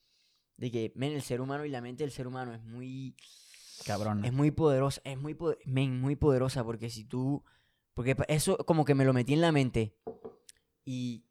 de 0.57 0.71
que, 0.71 0.93
men, 0.95 1.13
el 1.13 1.21
ser 1.23 1.41
humano 1.41 1.65
y 1.65 1.69
la 1.69 1.81
mente 1.81 2.03
del 2.03 2.11
ser 2.11 2.27
humano 2.27 2.53
es 2.53 2.63
muy, 2.63 3.15
Cabrón. 3.85 4.23
es 4.23 4.33
muy 4.33 4.51
poderosa, 4.51 5.01
es 5.03 5.17
muy, 5.17 5.33
po- 5.33 5.55
men, 5.65 5.99
muy 5.99 6.15
poderosa 6.15 6.63
porque 6.63 6.89
si 6.89 7.03
tú, 7.05 7.43
porque 7.93 8.15
eso 8.27 8.57
como 8.57 8.85
que 8.85 8.95
me 8.95 9.05
lo 9.05 9.13
metí 9.13 9.33
en 9.33 9.41
la 9.41 9.51
mente 9.51 9.95
y, 10.85 11.25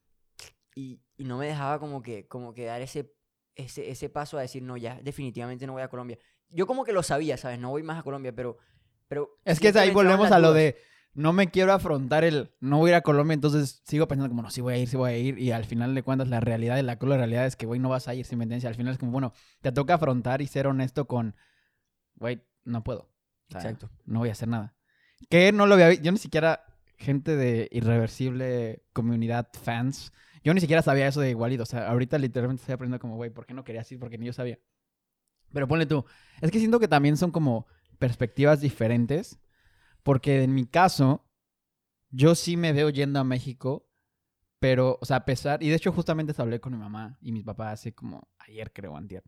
y, 0.75 1.01
y 1.17 1.25
no 1.25 1.39
me 1.39 1.47
dejaba 1.47 1.79
como 1.79 2.03
que, 2.03 2.27
como 2.29 2.55
que 2.55 2.65
dar 2.67 2.83
ese, 2.83 3.13
ese, 3.55 3.91
ese 3.91 4.09
paso 4.11 4.39
a 4.39 4.43
decir, 4.43 4.63
no, 4.63 4.77
ya, 4.77 5.01
definitivamente 5.03 5.67
no 5.67 5.75
voy 5.75 5.83
a 5.83 5.89
Colombia. 5.89 6.19
Yo 6.53 6.67
como 6.67 6.85
que 6.85 6.93
lo 6.93 7.03
sabía, 7.03 7.37
¿sabes? 7.37 7.59
No 7.59 7.71
voy 7.71 7.83
más 7.83 7.99
a 7.99 8.03
Colombia, 8.03 8.33
pero, 8.35 8.59
pero 9.09 9.31
Es 9.45 9.59
que 9.61 9.69
ahí 9.79 9.91
volvemos 9.91 10.31
a 10.31 10.39
lo 10.39 10.49
dudas. 10.49 10.63
de 10.63 10.77
no 11.15 11.33
me 11.35 11.51
quiero 11.51 11.73
afrontar 11.75 12.25
el 12.25 12.53
no 12.61 12.79
voy 12.79 12.91
a 12.91 12.93
ir 12.93 12.97
a 12.97 13.01
Colombia, 13.03 13.35
entonces 13.35 13.83
sigo 13.85 14.09
pensando 14.09 14.31
como 14.31 14.41
no, 14.43 14.51
sí 14.51 14.61
voy 14.63 14.75
a 14.75 14.79
ir, 14.79 14.89
sí 14.89 14.97
voy 14.97 15.11
a 15.13 15.19
ir. 15.19 15.39
Y 15.39 15.53
al 15.53 15.65
final 15.65 15.95
de 15.95 16.03
cuentas, 16.03 16.29
la 16.29 16.41
realidad 16.41 16.77
de 16.77 16.83
la 16.83 16.99
cruda 16.99 17.17
realidad 17.19 17.47
es 17.47 17.57
que, 17.57 17.67
güey, 17.67 17.81
no 17.81 17.89
vas 17.91 18.09
a 18.09 18.15
ir 18.15 18.25
sin 18.25 18.39
mentencia. 18.39 18.69
Al 18.69 18.75
final 18.75 18.93
es 18.95 18.99
como, 18.99 19.13
bueno, 19.13 19.33
te 19.61 19.73
toca 19.73 19.95
afrontar 19.95 20.41
y 20.41 20.47
ser 20.47 20.67
honesto 20.67 21.07
con, 21.07 21.37
güey, 22.17 22.43
no 22.65 22.83
puedo. 22.83 23.01
O 23.01 23.51
sea, 23.51 23.61
Exacto. 23.61 23.91
No 24.07 24.21
voy 24.21 24.31
a 24.31 24.33
hacer 24.33 24.49
nada. 24.49 24.75
Que 25.29 25.53
no 25.53 25.67
lo 25.67 25.75
había 25.75 25.89
vi- 25.89 26.01
Yo 26.01 26.13
ni 26.13 26.19
siquiera, 26.19 26.65
gente 26.97 27.37
de 27.37 27.69
irreversible 27.73 28.83
comunidad 28.93 29.49
fans, 29.63 30.13
yo 30.45 30.55
ni 30.55 30.61
siquiera 30.61 30.83
sabía 30.83 31.07
eso 31.07 31.21
de 31.21 31.31
igualito. 31.31 31.63
O 31.63 31.67
sea, 31.67 31.89
ahorita 31.89 32.19
literalmente 32.19 32.63
estoy 32.63 32.73
aprendiendo 32.75 33.01
como, 33.01 33.17
güey, 33.17 33.31
¿por 33.31 33.45
qué 33.47 33.55
no 33.55 33.65
querías 33.65 33.91
ir? 33.93 33.99
Porque 33.99 34.19
ni 34.19 34.27
yo 34.27 34.33
sabía. 34.33 34.59
Pero 35.53 35.69
ponle 35.69 35.87
tú. 35.87 36.05
Es 36.41 36.51
que 36.51 36.59
siento 36.59 36.81
que 36.81 36.89
también 36.89 37.17
son 37.17 37.31
como 37.31 37.67
perspectivas 37.99 38.61
diferentes. 38.61 39.39
Porque 40.03 40.43
en 40.43 40.55
mi 40.55 40.67
caso, 40.67 41.25
yo 42.11 42.35
sí 42.35 42.57
me 42.57 42.73
veo 42.73 42.91
yendo 42.91 43.21
a 43.21 43.25
México. 43.25 43.89
Pero, 44.59 44.99
o 45.01 45.05
sea, 45.05 45.17
a 45.17 45.25
pesar. 45.25 45.63
Y 45.63 45.69
de 45.69 45.77
hecho, 45.77 45.93
justamente 45.93 46.35
hablé 46.39 46.61
con 46.61 46.73
mi 46.73 46.79
mamá 46.79 47.19
y 47.21 47.33
mis 47.33 47.45
papás 47.45 47.81
hace 47.81 47.95
como 47.95 48.29
ayer, 48.39 48.73
creo, 48.73 48.97
antier. 48.97 49.25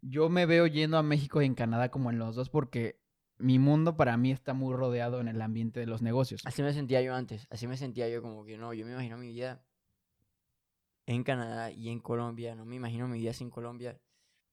Yo 0.00 0.28
me 0.28 0.46
veo 0.46 0.66
yendo 0.66 0.98
a 0.98 1.02
México 1.02 1.42
y 1.42 1.46
en 1.46 1.54
Canadá 1.54 1.90
como 1.90 2.10
en 2.10 2.18
los 2.18 2.36
dos 2.36 2.48
porque 2.48 3.00
mi 3.38 3.58
mundo 3.58 3.96
para 3.96 4.16
mí 4.16 4.32
está 4.32 4.54
muy 4.54 4.74
rodeado 4.74 5.20
en 5.20 5.28
el 5.28 5.40
ambiente 5.42 5.80
de 5.80 5.86
los 5.86 6.02
negocios. 6.02 6.42
Así 6.44 6.62
me 6.62 6.72
sentía 6.72 7.02
yo 7.02 7.14
antes, 7.14 7.46
así 7.50 7.66
me 7.66 7.76
sentía 7.76 8.08
yo 8.08 8.22
como 8.22 8.44
que 8.44 8.56
no, 8.56 8.72
yo 8.72 8.86
me 8.86 8.92
imagino 8.92 9.18
mi 9.18 9.28
vida 9.28 9.64
en 11.06 11.22
Canadá 11.22 11.70
y 11.70 11.88
en 11.88 12.00
Colombia, 12.00 12.54
no 12.54 12.64
me 12.64 12.76
imagino 12.76 13.08
mi 13.08 13.18
vida 13.18 13.32
sin 13.32 13.50
Colombia, 13.50 14.00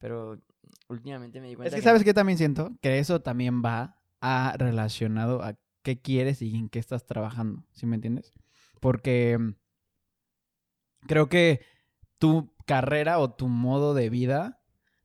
pero 0.04 0.38
últimamente 0.90 1.40
me 1.40 1.48
di 1.48 1.54
Es 1.54 1.58
cuenta 1.58 1.78
que, 1.78 1.82
¿sabes 1.82 2.04
qué 2.04 2.14
también 2.14 2.38
siento? 2.38 2.76
Que 2.82 3.00
eso 3.00 3.22
también 3.22 3.64
va 3.64 4.02
a 4.20 4.54
relacionado 4.58 5.42
a 5.42 5.58
qué 5.82 6.02
quieres 6.02 6.42
y 6.42 6.54
en 6.58 6.68
qué 6.68 6.80
estás 6.80 7.06
trabajando, 7.06 7.64
¿sí 7.72 7.86
me 7.86 7.96
entiendes? 7.96 8.34
Porque 8.82 9.38
mm, 9.40 9.52
creo 11.08 11.30
que 11.30 11.62
tu 12.18 12.54
carrera 12.66 13.18
o 13.20 13.32
tu 13.32 13.48
modo 13.48 13.94
de 13.94 14.10
vida 14.10 14.62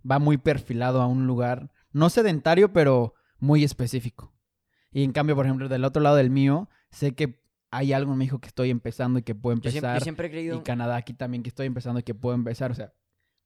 va 0.09 0.19
muy 0.19 0.37
perfilado 0.37 1.01
a 1.01 1.07
un 1.07 1.29
lugar, 1.29 1.71
no 1.93 2.11
sedentario, 2.11 2.73
pero 2.73 3.15
muy 3.39 3.63
específico. 3.63 4.35
Y 4.91 5.05
en 5.05 5.13
cambio, 5.13 5.37
por 5.37 5.47
ejemplo, 5.47 5.69
del 5.69 5.85
otro 5.85 6.03
lado 6.03 6.17
del 6.17 6.31
mío, 6.31 6.69
sé 6.91 7.15
que 7.15 7.41
hay 7.71 7.93
algo 7.93 8.11
en 8.15 8.19
México 8.19 8.41
que 8.41 8.49
estoy 8.49 8.71
empezando 8.71 9.21
y 9.21 9.23
que 9.23 9.37
puedo 9.37 9.61
yo 9.61 9.71
siempre, 9.71 9.81
yo 9.81 9.87
empezar. 9.91 10.03
siempre 10.03 10.27
he 10.27 10.31
creído, 10.33 10.59
Y 10.59 10.63
Canadá 10.63 10.97
aquí 10.97 11.15
también 11.15 11.45
que 11.45 11.51
estoy 11.51 11.69
empezando 11.69 12.01
y 12.01 12.03
que 12.03 12.15
puedo 12.15 12.35
empezar. 12.35 12.73
O 12.73 12.75
sea, 12.75 12.93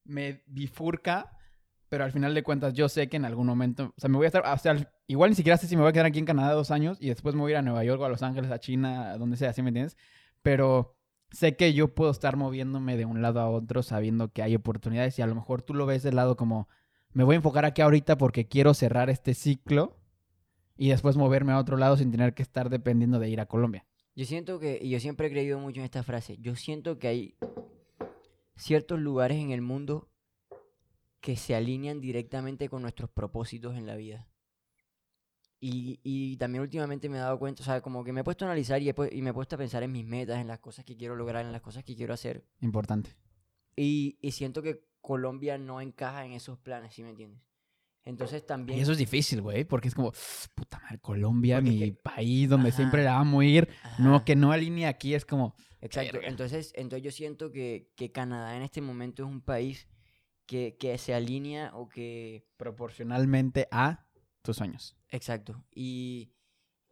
me 0.05 0.43
bifurca, 0.47 1.37
pero 1.93 2.05
al 2.05 2.11
final 2.11 2.33
de 2.33 2.43
cuentas 2.43 2.73
yo 2.73 2.89
sé 2.89 3.11
que 3.11 3.19
en 3.19 3.27
algún 3.27 3.47
momento, 3.47 3.93
o 3.95 4.01
sea, 4.01 4.09
me 4.09 4.17
voy 4.17 4.25
a 4.25 4.29
estar, 4.29 4.43
o 4.47 4.57
sea, 4.57 4.73
al- 4.73 4.91
igual 5.09 5.29
ni 5.29 5.37
siquiera 5.37 5.59
sé 5.59 5.67
si 5.67 5.77
me 5.77 5.83
voy 5.83 5.91
a 5.91 5.93
quedar 5.93 6.07
aquí 6.07 6.19
en 6.19 6.25
Canadá 6.25 6.55
dos 6.55 6.71
años 6.71 6.97
y 7.03 7.09
después 7.11 7.35
me 7.35 7.43
voy 7.43 7.51
a 7.51 7.53
ir 7.53 7.57
a 7.59 7.63
Nueva 7.63 7.85
York 7.85 8.01
o 8.01 8.07
a 8.07 8.09
Los 8.09 8.23
Ángeles, 8.23 8.51
a 8.51 8.59
China, 8.59 9.11
a 9.13 9.19
donde 9.19 9.37
sea, 9.37 9.53
¿sí 9.53 9.61
me 9.61 9.69
entiendes? 9.69 9.99
Pero 10.41 10.97
sé 11.33 11.55
que 11.55 11.75
yo 11.75 11.95
puedo 11.95 12.11
estar 12.11 12.39
moviéndome 12.39 12.97
de 12.97 13.05
un 13.05 13.21
lado 13.21 13.41
a 13.41 13.51
otro 13.51 13.83
sabiendo 13.83 14.33
que 14.33 14.43
hay 14.43 14.55
oportunidades 14.55 15.19
y 15.19 15.21
a 15.21 15.27
lo 15.27 15.35
mejor 15.35 15.61
tú 15.61 15.75
lo 15.75 15.85
ves 15.85 16.03
del 16.03 16.17
lado 16.17 16.35
como, 16.35 16.67
me 17.13 17.25
voy 17.25 17.35
a 17.35 17.37
enfocar 17.37 17.67
aquí 17.67 17.83
ahorita 17.83 18.17
porque 18.17 18.49
quiero 18.49 18.73
cerrar 18.73 19.11
este 19.11 19.35
ciclo 19.35 19.99
y 20.79 20.89
después 20.89 21.19
moverme 21.19 21.53
a 21.53 21.59
otro 21.59 21.77
lado 21.77 21.99
sin 21.99 22.11
tener 22.11 22.33
que 22.33 22.43
estar 22.43 22.71
dependiendo 22.71 23.19
de 23.19 23.29
ir 23.29 23.39
a 23.39 23.45
Colombia. 23.45 23.85
yo 24.15 24.25
siento 24.25 24.59
que, 24.59 24.79
y 24.81 24.89
yo 24.89 24.99
siempre 24.99 25.27
he 25.27 25.31
creído 25.31 25.59
mucho 25.59 25.81
en 25.81 25.85
esta 25.85 26.03
frase, 26.03 26.39
yo 26.39 26.57
siento 26.57 26.99
que 26.99 27.09
hay 27.09 27.35
ciertos 28.57 28.99
lugares 28.99 29.37
en 29.37 29.51
el 29.51 29.61
mundo 29.61 30.09
que 31.23 31.37
se 31.37 31.55
alinean 31.55 32.01
directamente 32.03 32.69
con 32.69 32.83
nuestros 32.83 33.09
propósitos 33.09 33.77
en 33.77 33.87
la 33.87 33.97
vida. 33.97 34.29
Y, 35.61 36.01
y 36.03 36.37
también 36.39 36.63
últimamente 36.63 37.09
me 37.09 37.17
he 37.19 37.21
dado 37.21 37.39
cuenta, 37.39 37.63
o 37.63 37.65
sea, 37.65 37.81
como 37.81 38.03
que 38.03 38.13
me 38.13 38.23
he 38.23 38.25
puesto 38.25 38.45
a 38.45 38.49
analizar 38.49 38.83
y, 38.83 38.89
he 38.91 38.95
y 39.13 39.23
me 39.23 39.31
he 39.31 39.33
puesto 39.33 39.55
a 39.55 39.59
pensar 39.59 39.85
en 39.85 39.93
mis 39.93 40.05
metas, 40.05 40.41
en 40.41 40.49
las 40.49 40.59
cosas 40.59 40.85
que 40.85 40.97
quiero 40.97 41.15
lograr, 41.15 41.47
en 41.47 41.53
las 41.53 41.63
cosas 41.63 41.85
que 41.85 41.95
quiero 41.95 42.13
hacer. 42.13 42.45
Importante. 42.61 43.15
Y, 43.77 44.19
y 44.21 44.33
siento 44.33 44.61
que 44.61 44.85
Colombia 45.01 45.59
no 45.59 45.81
encaja 45.81 46.27
en 46.27 46.33
esos 46.33 46.59
planes, 46.59 46.93
¿sí 46.95 47.05
me 47.05 47.11
entiendes? 47.11 47.41
Entonces 48.05 48.45
también... 48.45 48.81
Y 48.81 48.83
eso 48.83 48.91
es 48.91 48.99
difícil, 48.99 49.41
güey, 49.41 49.65
porque 49.65 49.87
es 49.87 49.95
como, 49.95 50.13
puta 50.57 50.81
madre, 50.81 50.99
Colombia, 50.99 51.59
Porque 51.59 51.71
mi 51.71 51.79
que- 51.79 51.93
país 51.93 52.49
donde 52.49 52.71
Ajá. 52.71 52.77
siempre 52.79 53.05
la 53.05 53.13
vamos 53.15 53.43
a 53.43 53.45
ir. 53.45 53.69
No, 54.01 54.25
que 54.25 54.35
no 54.35 54.51
alinea 54.51 54.89
aquí, 54.89 55.15
es 55.15 55.25
como, 55.25 55.55
Exacto. 55.81 56.19
Entonces, 56.25 56.73
entonces 56.77 57.05
yo 57.05 57.13
siento 57.13 57.53
que, 57.53 57.93
que 57.95 58.11
Canadá 58.11 58.57
en 58.57 58.63
este 58.63 58.81
momento 58.81 59.23
es 59.23 59.29
un 59.29 59.41
país 59.41 59.87
que, 60.53 60.77
que 60.79 60.99
se 60.99 61.15
alinea 61.15 61.71
o 61.75 61.89
que... 61.89 62.47
proporcionalmente 62.57 63.69
a 63.71 64.07
tus 64.43 64.57
sueños. 64.57 64.97
Exacto. 65.09 65.65
Y, 65.75 66.33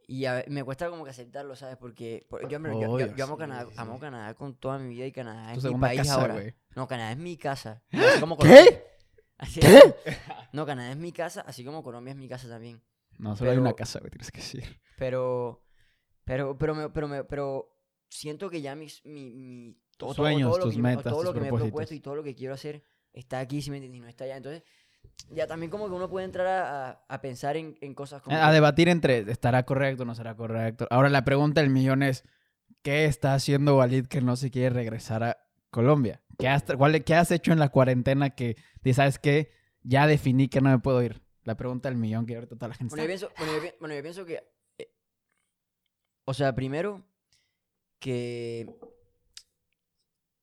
y 0.07 0.25
a 0.25 0.43
me 0.47 0.63
cuesta 0.63 0.89
como 0.89 1.03
que 1.03 1.11
aceptarlo, 1.11 1.55
¿sabes? 1.55 1.77
Porque 1.77 2.25
por- 2.29 2.41
yo, 2.49 2.59
yo- 2.59 2.99
yo, 2.99 3.15
yo 3.15 3.23
amo 3.25 3.35
sí, 3.35 3.39
Canadá, 3.39 3.65
sí, 3.69 3.73
amo. 3.77 3.99
Canadá 3.99 4.33
con 4.33 4.55
toda 4.55 4.79
mi 4.79 4.89
vida 4.95 5.05
y 5.05 5.11
Canadá 5.11 5.53
es 5.53 5.63
mi 5.63 5.75
país 5.75 5.99
casa, 6.01 6.15
ahora. 6.15 6.33
güey. 6.33 6.55
No, 6.75 6.87
Canadá 6.87 7.11
es 7.11 7.17
mi 7.17 7.37
casa. 7.37 7.83
Así 7.91 8.19
como 8.19 8.37
¿Qué? 8.37 8.47
Colombia- 8.47 8.81
así- 9.37 9.59
No, 10.53 10.65
Canadá 10.65 10.91
es 10.91 10.97
mi 10.97 11.11
casa, 11.11 11.41
así 11.41 11.63
como 11.63 11.83
Colombia 11.83 12.11
es 12.11 12.17
mi 12.17 12.27
casa 12.27 12.47
también. 12.49 12.81
No, 13.19 13.35
solo 13.35 13.51
hay 13.51 13.57
una 13.57 13.69
Pero- 13.69 13.75
casa, 13.77 13.99
güey, 13.99 14.09
tienes 14.11 14.31
que 14.31 14.39
decir. 14.41 14.79
Pero, 14.97 15.63
pero, 16.25 16.57
pero, 16.57 16.73
me, 16.75 16.89
pero, 16.89 17.07
me- 17.07 17.23
pero 17.23 17.77
siento 18.09 18.49
que 18.49 18.61
ya 18.61 18.75
mis, 18.75 19.05
mi, 19.05 19.29
mi, 19.31 19.77
todo- 19.97 20.13
todo 20.13 20.25
sueños, 20.25 20.49
lo 20.49 20.55
que 20.57 20.61
tus 20.63 20.75
yo 20.75 20.81
me- 20.81 20.95
metas, 20.95 21.11
todo 21.13 21.23
lo 21.23 21.33
que 21.33 21.39
me 21.41 21.47
he 21.47 21.53
propuesto 21.53 21.93
y 21.95 21.99
todo 21.99 22.15
lo 22.15 22.23
que 22.23 22.35
quiero 22.35 22.53
hacer 22.53 22.83
está 23.13 23.39
aquí, 23.39 23.61
si 23.61 23.69
me 23.71 23.77
entiendes, 23.77 23.97
y 23.99 24.01
no 24.01 24.07
está 24.07 24.23
allá. 24.25 24.37
Entonces, 24.37 24.63
ya 25.29 25.47
también 25.47 25.69
como 25.69 25.87
que 25.87 25.93
uno 25.93 26.09
puede 26.09 26.25
entrar 26.25 26.47
a, 26.47 26.89
a- 26.89 27.05
a 27.07 27.21
pensar 27.21 27.57
en, 27.57 27.77
en 27.81 27.93
cosas 27.93 28.21
como... 28.21 28.35
A 28.37 28.51
debatir 28.51 28.89
entre, 28.89 29.19
¿estará 29.31 29.63
correcto 29.63 30.03
o 30.03 30.05
no 30.05 30.15
será 30.15 30.35
correcto? 30.35 30.87
Ahora 30.89 31.09
la 31.09 31.23
pregunta 31.25 31.61
del 31.61 31.69
millón 31.69 32.03
es, 32.03 32.23
¿qué 32.81 33.05
está 33.05 33.33
haciendo 33.33 33.77
Walid 33.77 34.07
que 34.07 34.21
no 34.21 34.35
se 34.35 34.51
quiere 34.51 34.69
regresar 34.69 35.23
a 35.23 35.37
Colombia? 35.69 36.21
¿Qué 36.37 36.47
has, 36.47 36.63
cuál- 36.77 37.03
qué 37.03 37.15
has 37.15 37.31
hecho 37.31 37.51
en 37.51 37.59
la 37.59 37.69
cuarentena 37.69 38.31
que, 38.31 38.55
sabes 38.93 39.19
qué? 39.19 39.51
Ya 39.83 40.05
definí 40.07 40.47
que 40.47 40.61
no 40.61 40.69
me 40.69 40.79
puedo 40.79 41.01
ir. 41.03 41.21
La 41.43 41.55
pregunta 41.55 41.89
del 41.89 41.97
millón 41.97 42.25
que 42.25 42.35
ahorita 42.35 42.55
toda 42.55 42.67
la 42.69 42.75
gente 42.75 42.91
Bueno, 42.91 43.03
yo 43.03 43.07
pienso, 43.07 43.31
bueno, 43.37 43.53
yo, 43.53 43.61
pi- 43.61 43.75
bueno, 43.79 43.95
yo 43.95 44.01
pienso 44.03 44.25
que... 44.25 44.43
eh, 44.77 44.91
o 46.25 46.33
sea, 46.35 46.53
primero, 46.53 47.03
que 47.99 48.67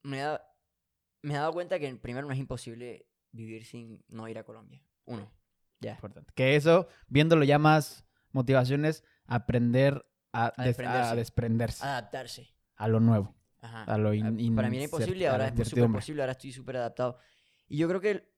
me, 0.03 0.19
da, 0.19 0.48
me 1.23 1.35
he 1.35 1.37
dado 1.37 1.53
cuenta 1.53 1.79
que 1.79 1.95
primero 1.97 2.27
no 2.27 2.33
es 2.33 2.39
imposible 2.39 3.07
vivir 3.33 3.65
sin 3.65 4.03
no 4.09 4.29
ir 4.29 4.39
a 4.39 4.45
Colombia. 4.45 4.83
Uno, 5.05 5.31
ya. 5.81 5.93
Importante. 5.93 6.33
Que 6.35 6.57
eso, 6.57 6.89
viéndolo 7.09 7.45
ya 7.45 7.59
más 7.59 8.05
motivaciones, 8.33 9.05
aprender 9.27 10.07
a, 10.33 10.47
A 10.47 10.49
des- 10.49 10.59
a 10.59 10.65
desprenderse. 10.65 11.17
desprenderse 11.17 11.85
Adaptarse. 11.85 12.55
a 12.77 12.89
lo 12.89 13.01
nuevo. 13.01 13.35
Ajá. 13.61 13.85
A 13.85 13.99
lo 13.99 14.11
Ah, 14.11 14.15
in- 14.17 14.55
Para 14.55 14.69
mí 14.71 14.77
era 14.77 14.85
imposible, 14.85 15.27
ahora 15.29 15.49
es 15.49 15.69
súper 15.69 15.91
posible, 15.91 16.23
ahora 16.23 16.33
estoy 16.33 16.53
súper 16.53 16.77
adaptado. 16.77 17.19
Y 17.69 17.77
yo 17.79 17.89
creo 17.89 18.01
que 18.01 18.31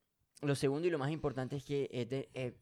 lo 0.42 0.54
segundo 0.54 0.86
y 0.88 0.90
lo 0.90 0.98
más 0.98 1.10
importante 1.10 1.56
es 1.56 1.64
que 1.64 1.88
he, 1.92 2.06
de- 2.06 2.30
he- 2.34 2.56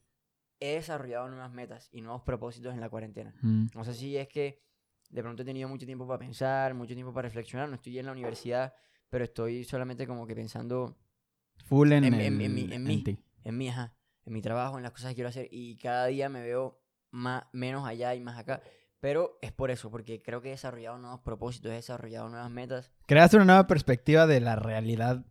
he 0.61 0.75
desarrollado 0.75 1.29
nuevas 1.29 1.53
metas 1.53 1.89
y 1.93 2.01
nuevos 2.01 2.23
propósitos 2.23 2.75
en 2.75 2.81
la 2.81 2.89
cuarentena. 2.89 3.35
Mm. 3.43 3.67
No 3.75 3.85
sé 3.85 3.95
si 3.95 4.17
es 4.17 4.27
que 4.29 4.61
de 5.11 5.23
pronto 5.23 5.43
he 5.43 5.45
tenido 5.47 5.69
mucho 5.69 5.87
tiempo 5.87 6.07
para 6.07 6.19
pensar, 6.19 6.75
mucho 6.75 6.95
tiempo 6.95 7.13
para 7.15 7.29
reflexionar, 7.29 7.69
no 7.69 7.77
estoy 7.77 7.99
en 7.99 8.07
la 8.07 8.13
universidad, 8.13 8.75
pero 9.11 9.25
estoy 9.25 9.65
solamente 9.65 10.07
como 10.07 10.27
que 10.27 10.35
pensando 10.35 10.97
Full 11.67 11.93
en, 11.93 12.05
En- 12.05 12.15
el- 12.15 12.21
en- 12.21 12.41
en 12.41 12.55
mi- 12.55 12.73
en 12.73 12.83
mí. 12.85 13.03
ti. 13.03 13.19
en 13.45 13.57
mí, 13.59 13.69
ajá, 13.69 13.95
en 14.25 14.33
mi 14.33 14.41
trabajo, 14.43 14.77
en 14.77 14.83
las 14.83 14.93
cosas 14.93 15.11
que 15.11 15.15
quiero 15.17 15.29
hacer 15.29 15.49
y 15.51 15.77
cada 15.77 16.07
día 16.07 16.29
me 16.29 16.43
veo 16.43 16.81
más, 17.11 17.45
menos 17.53 17.87
allá 17.87 18.15
y 18.15 18.21
más 18.21 18.39
acá. 18.39 18.63
Pero 19.01 19.39
es 19.43 19.53
por 19.53 19.71
eso, 19.71 19.91
porque 19.91 20.21
creo 20.23 20.41
que 20.43 20.49
he 20.49 20.53
desarrollado 20.53 20.99
nuevos 20.99 21.21
propósitos, 21.21 21.71
he 21.71 21.75
desarrollado 21.75 22.29
nuevas 22.29 22.51
metas. 22.51 22.91
Creaste 23.07 23.37
una 23.37 23.45
nueva 23.47 23.67
perspectiva 23.67 24.27
de 24.27 24.41
la 24.41 24.57
realidad 24.57 25.25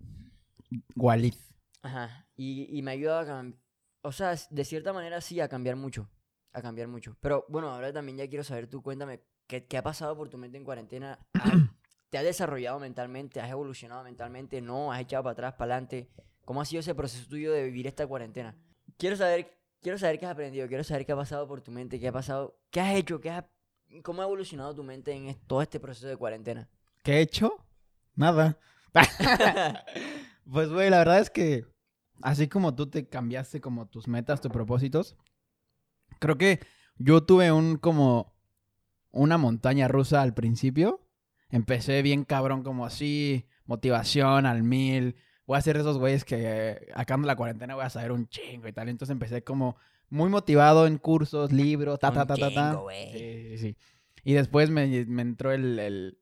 Walid. 0.96 1.34
Ajá. 1.82 2.28
Y, 2.36 2.68
y 2.78 2.82
me 2.82 2.92
ha 2.92 2.94
ayudado 2.94 3.20
a 3.20 3.26
cambiar. 3.26 3.62
O 4.04 4.12
sea, 4.12 4.36
de 4.50 4.66
cierta 4.66 4.94
manera 4.94 5.20
sí, 5.22 5.40
a 5.42 5.48
cambiar 5.50 5.76
mucho. 5.76 6.10
A 6.54 6.62
cambiar 6.62 6.88
mucho. 6.88 7.18
Pero 7.20 7.46
bueno, 7.50 7.70
ahora 7.70 7.92
también 7.92 8.18
ya 8.18 8.28
quiero 8.30 8.44
saber, 8.44 8.68
tú 8.68 8.82
cuéntame, 8.82 9.22
¿qué, 9.48 9.66
qué 9.66 9.78
ha 9.78 9.84
pasado 9.84 10.16
por 10.16 10.30
tu 10.30 10.38
mente 10.38 10.58
en 10.58 10.64
cuarentena? 10.64 11.20
¿Has- 11.34 11.70
¿Te 12.18 12.22
has 12.22 12.26
desarrollado 12.26 12.80
mentalmente? 12.80 13.40
¿Has 13.40 13.52
evolucionado 13.52 14.04
mentalmente? 14.04 14.60
¿No? 14.60 14.92
¿Has 14.92 15.02
echado 15.02 15.22
para 15.22 15.34
atrás, 15.34 15.54
para 15.54 15.76
adelante? 15.76 16.10
¿Cómo 16.46 16.62
ha 16.62 16.66
sido 16.66 16.80
ese 16.80 16.96
proceso 16.96 17.30
tuyo 17.30 17.52
de 17.52 17.66
vivir 17.66 17.86
esta 17.86 18.08
cuarentena? 18.08 18.56
Quiero 18.98 19.16
saber, 19.16 19.56
quiero 19.84 20.00
saber 20.00 20.18
qué 20.18 20.26
has 20.26 20.32
aprendido, 20.32 20.68
quiero 20.68 20.84
saber 20.84 21.06
qué 21.06 21.12
ha 21.12 21.16
pasado 21.16 21.48
por 21.48 21.62
tu 21.62 21.70
mente, 21.70 22.00
qué 22.00 22.08
ha 22.08 22.12
pasado, 22.12 22.58
qué 22.72 22.82
has 22.82 22.96
hecho, 22.96 23.22
qué 23.22 23.30
has, 23.30 23.46
cómo 24.02 24.24
ha 24.24 24.26
evolucionado 24.26 24.74
tu 24.74 24.84
mente 24.84 25.12
en 25.12 25.32
todo 25.46 25.62
este 25.62 25.80
proceso 25.80 26.08
de 26.08 26.18
cuarentena. 26.18 26.68
¿Qué 27.04 27.18
he 27.18 27.22
hecho? 27.22 27.64
Nada. 28.16 28.58
pues, 30.52 30.70
güey, 30.70 30.90
la 30.90 30.98
verdad 30.98 31.20
es 31.20 31.30
que 31.30 31.68
así 32.24 32.48
como 32.48 32.74
tú 32.74 32.90
te 32.90 33.08
cambiaste 33.08 33.62
como 33.62 33.90
tus 33.90 34.08
metas, 34.08 34.42
tus 34.42 34.52
propósitos, 34.52 35.16
creo 36.18 36.36
que 36.36 36.62
yo 36.98 37.22
tuve 37.22 37.52
un 37.52 37.78
como 37.78 38.34
una 39.12 39.38
montaña 39.38 39.88
rusa 39.88 40.24
al 40.24 40.34
principio. 40.34 41.07
Empecé 41.50 42.02
bien 42.02 42.24
cabrón 42.26 42.64
como 42.64 42.86
así, 42.86 43.46
motivación 43.66 44.46
al 44.46 44.64
mil. 44.64 45.16
Voy 45.46 45.58
a 45.58 45.62
ser 45.62 45.78
esos 45.78 45.98
güeyes 45.98 46.26
que 46.26 46.88
acabando 46.94 47.28
la 47.28 47.36
cuarentena 47.36 47.76
voy 47.76 47.86
a 47.86 47.90
saber 47.90 48.12
un 48.12 48.28
chingo 48.28 48.68
y 48.68 48.74
tal. 48.74 48.90
Entonces 48.90 49.14
empecé 49.14 49.44
como 49.44 49.78
muy 50.10 50.30
motivado 50.30 50.88
en 50.88 50.98
cursos, 50.98 51.52
libros, 51.52 52.00
ta, 52.00 52.12
ta, 52.12 52.26
ta, 52.26 52.36
ta, 52.36 52.54
ta. 52.54 52.70
chingo, 52.72 52.84
güey. 52.84 53.12
Sí, 53.12 53.50
sí, 53.50 53.58
sí. 53.58 53.78
Y 54.24 54.34
después 54.34 54.70
me, 54.70 55.06
me 55.06 55.22
entró 55.22 55.54
el, 55.54 55.80
el, 55.80 56.18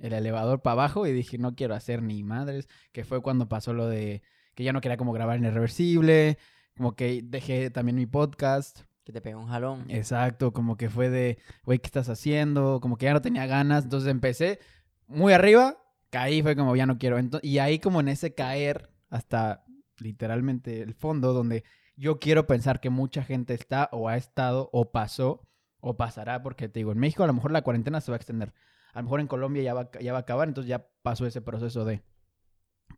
el 0.00 0.12
elevador 0.12 0.60
para 0.60 0.72
abajo 0.72 1.06
y 1.06 1.12
dije, 1.12 1.38
no 1.38 1.54
quiero 1.54 1.74
hacer 1.74 2.02
ni 2.02 2.24
madres. 2.24 2.68
Que 2.92 3.04
fue 3.04 3.22
cuando 3.22 3.48
pasó 3.48 3.72
lo 3.72 3.86
de 3.86 4.22
que 4.54 4.64
ya 4.64 4.72
no 4.72 4.80
quería 4.80 4.96
como 4.96 5.12
grabar 5.12 5.36
en 5.36 5.44
irreversible. 5.44 6.38
Como 6.76 6.96
que 6.96 7.20
dejé 7.22 7.70
también 7.70 7.96
mi 7.96 8.06
podcast. 8.06 8.80
Que 9.04 9.12
te 9.12 9.20
pegó 9.20 9.38
un 9.40 9.48
jalón. 9.48 9.84
Exacto, 9.90 10.52
como 10.52 10.76
que 10.76 10.88
fue 10.88 11.10
de, 11.10 11.38
güey, 11.64 11.78
¿qué 11.78 11.86
estás 11.86 12.08
haciendo? 12.08 12.80
Como 12.80 12.96
que 12.96 13.04
ya 13.04 13.12
no 13.12 13.20
tenía 13.20 13.46
ganas. 13.46 13.84
Entonces 13.84 14.10
empecé 14.10 14.60
muy 15.06 15.32
arriba, 15.34 15.76
caí, 16.10 16.42
fue 16.42 16.56
como, 16.56 16.74
ya 16.74 16.86
no 16.86 16.98
quiero. 16.98 17.18
Ento- 17.18 17.40
y 17.42 17.58
ahí 17.58 17.78
como 17.78 18.00
en 18.00 18.08
ese 18.08 18.34
caer 18.34 18.90
hasta 19.10 19.64
literalmente 19.98 20.80
el 20.80 20.94
fondo, 20.94 21.32
donde 21.34 21.64
yo 21.96 22.18
quiero 22.18 22.46
pensar 22.46 22.80
que 22.80 22.90
mucha 22.90 23.22
gente 23.22 23.54
está 23.54 23.88
o 23.92 24.08
ha 24.08 24.16
estado 24.16 24.70
o 24.72 24.90
pasó 24.90 25.46
o 25.80 25.96
pasará, 25.98 26.42
porque 26.42 26.68
te 26.70 26.80
digo, 26.80 26.92
en 26.92 26.98
México 26.98 27.22
a 27.24 27.26
lo 27.26 27.34
mejor 27.34 27.50
la 27.52 27.62
cuarentena 27.62 28.00
se 28.00 28.10
va 28.10 28.16
a 28.16 28.16
extender. 28.16 28.54
A 28.94 29.00
lo 29.00 29.04
mejor 29.04 29.20
en 29.20 29.26
Colombia 29.26 29.62
ya 29.62 29.74
va, 29.74 29.90
ya 30.00 30.12
va 30.12 30.18
a 30.18 30.22
acabar, 30.22 30.48
entonces 30.48 30.68
ya 30.68 30.88
pasó 31.02 31.26
ese 31.26 31.42
proceso 31.42 31.84
de... 31.84 32.02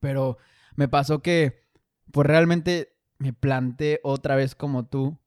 Pero 0.00 0.38
me 0.76 0.87
pasó 0.88 1.20
que, 1.20 1.64
pues 2.12 2.26
realmente 2.26 2.96
me 3.18 3.33
planteé 3.33 3.98
otra 4.04 4.37
vez 4.37 4.54
como 4.54 4.87
tú, 4.87 5.18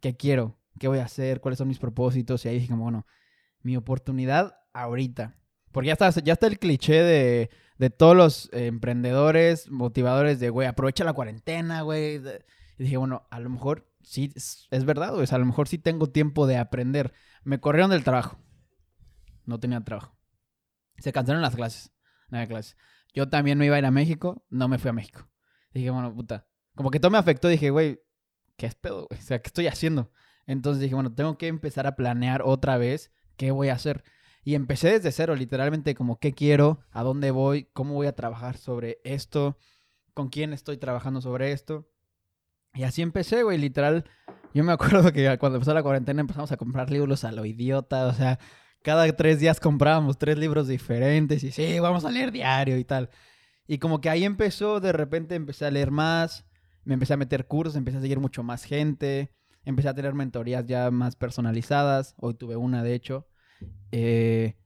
¿qué 0.00 0.16
quiero? 0.16 0.58
¿Qué 0.78 0.88
voy 0.88 0.98
a 0.98 1.04
hacer? 1.04 1.40
¿Cuáles 1.40 1.58
son 1.58 1.68
mis 1.68 1.78
propósitos? 1.78 2.44
Y 2.44 2.48
ahí 2.48 2.54
dije 2.56 2.68
como, 2.68 2.84
bueno, 2.84 3.06
mi 3.62 3.76
oportunidad 3.76 4.56
ahorita. 4.72 5.36
Porque 5.72 5.88
ya 5.88 5.92
está, 5.94 6.10
ya 6.10 6.34
está 6.34 6.46
el 6.46 6.58
cliché 6.58 7.02
de, 7.02 7.50
de 7.78 7.90
todos 7.90 8.16
los 8.16 8.48
emprendedores, 8.52 9.70
motivadores 9.70 10.40
de, 10.40 10.50
güey, 10.50 10.68
aprovecha 10.68 11.04
la 11.04 11.12
cuarentena, 11.12 11.82
güey. 11.82 12.16
Y 12.78 12.84
dije, 12.84 12.96
bueno, 12.96 13.26
a 13.30 13.40
lo 13.40 13.50
mejor 13.50 13.90
sí, 14.02 14.32
es, 14.34 14.84
verdad, 14.84 15.14
güey. 15.14 15.26
a 15.28 15.38
lo 15.38 15.46
mejor 15.46 15.68
sí 15.68 15.78
tengo 15.78 16.08
tiempo 16.08 16.46
de 16.46 16.56
aprender. 16.56 17.12
Me 17.42 17.60
corrieron 17.60 17.90
del 17.90 18.04
trabajo. 18.04 18.38
No 19.44 19.58
tenía 19.60 19.80
trabajo. 19.82 20.16
Se 20.98 21.12
cancelaron 21.12 21.42
las 21.42 21.56
clases. 21.56 21.92
No 22.28 22.38
había 22.38 22.48
clases. 22.48 22.76
Yo 23.12 23.28
también 23.28 23.58
me 23.58 23.66
iba 23.66 23.76
a 23.76 23.78
ir 23.78 23.84
a 23.84 23.90
México. 23.90 24.44
No 24.48 24.68
me 24.68 24.78
fui 24.78 24.88
a 24.88 24.92
México. 24.92 25.28
Dije, 25.72 25.90
bueno, 25.90 26.14
puta. 26.14 26.46
Como 26.74 26.90
que 26.90 27.00
todo 27.00 27.10
me 27.10 27.18
afectó. 27.18 27.48
Dije, 27.48 27.70
güey, 27.70 28.00
¿qué 28.56 28.66
es 28.66 28.74
pedo, 28.74 29.06
güey? 29.08 29.20
O 29.20 29.22
sea, 29.22 29.40
¿qué 29.40 29.48
estoy 29.48 29.66
haciendo? 29.66 30.10
Entonces 30.46 30.82
dije, 30.82 30.94
bueno, 30.94 31.14
tengo 31.14 31.38
que 31.38 31.48
empezar 31.48 31.86
a 31.86 31.96
planear 31.96 32.42
otra 32.44 32.76
vez 32.76 33.12
qué 33.36 33.50
voy 33.50 33.68
a 33.68 33.74
hacer. 33.74 34.04
Y 34.44 34.54
empecé 34.54 34.90
desde 34.90 35.10
cero, 35.10 35.34
literalmente 35.36 35.94
como 35.94 36.18
qué 36.18 36.32
quiero, 36.34 36.80
a 36.90 37.02
dónde 37.02 37.30
voy, 37.30 37.68
cómo 37.72 37.94
voy 37.94 38.06
a 38.06 38.14
trabajar 38.14 38.58
sobre 38.58 38.98
esto, 39.04 39.58
con 40.12 40.28
quién 40.28 40.52
estoy 40.52 40.76
trabajando 40.76 41.22
sobre 41.22 41.52
esto. 41.52 41.88
Y 42.74 42.82
así 42.82 43.02
empecé, 43.02 43.42
güey, 43.42 43.56
literal. 43.56 44.04
Yo 44.52 44.62
me 44.64 44.72
acuerdo 44.72 45.12
que 45.12 45.38
cuando 45.38 45.56
empezó 45.56 45.72
la 45.72 45.82
cuarentena 45.82 46.20
empezamos 46.20 46.52
a 46.52 46.56
comprar 46.56 46.90
libros 46.90 47.24
a 47.24 47.32
lo 47.32 47.44
idiota, 47.46 48.06
o 48.06 48.12
sea, 48.12 48.38
cada 48.82 49.10
tres 49.16 49.40
días 49.40 49.60
comprábamos 49.60 50.18
tres 50.18 50.36
libros 50.38 50.68
diferentes 50.68 51.42
y 51.42 51.50
sí, 51.50 51.80
vamos 51.80 52.04
a 52.04 52.10
leer 52.10 52.30
diario 52.30 52.76
y 52.76 52.84
tal. 52.84 53.08
Y 53.66 53.78
como 53.78 54.00
que 54.02 54.10
ahí 54.10 54.24
empezó, 54.24 54.78
de 54.78 54.92
repente 54.92 55.34
empecé 55.34 55.64
a 55.64 55.70
leer 55.70 55.90
más, 55.90 56.44
me 56.84 56.94
empecé 56.94 57.14
a 57.14 57.16
meter 57.16 57.46
cursos, 57.46 57.76
empecé 57.76 57.98
a 57.98 58.00
seguir 58.00 58.20
mucho 58.20 58.42
más 58.42 58.64
gente, 58.64 59.32
empecé 59.64 59.88
a 59.88 59.94
tener 59.94 60.14
mentorías 60.14 60.66
ya 60.66 60.90
más 60.90 61.16
personalizadas, 61.16 62.14
hoy 62.18 62.34
tuve 62.34 62.56
una 62.56 62.82
de 62.82 62.94
hecho. 62.94 63.26
Eh, 63.92 64.56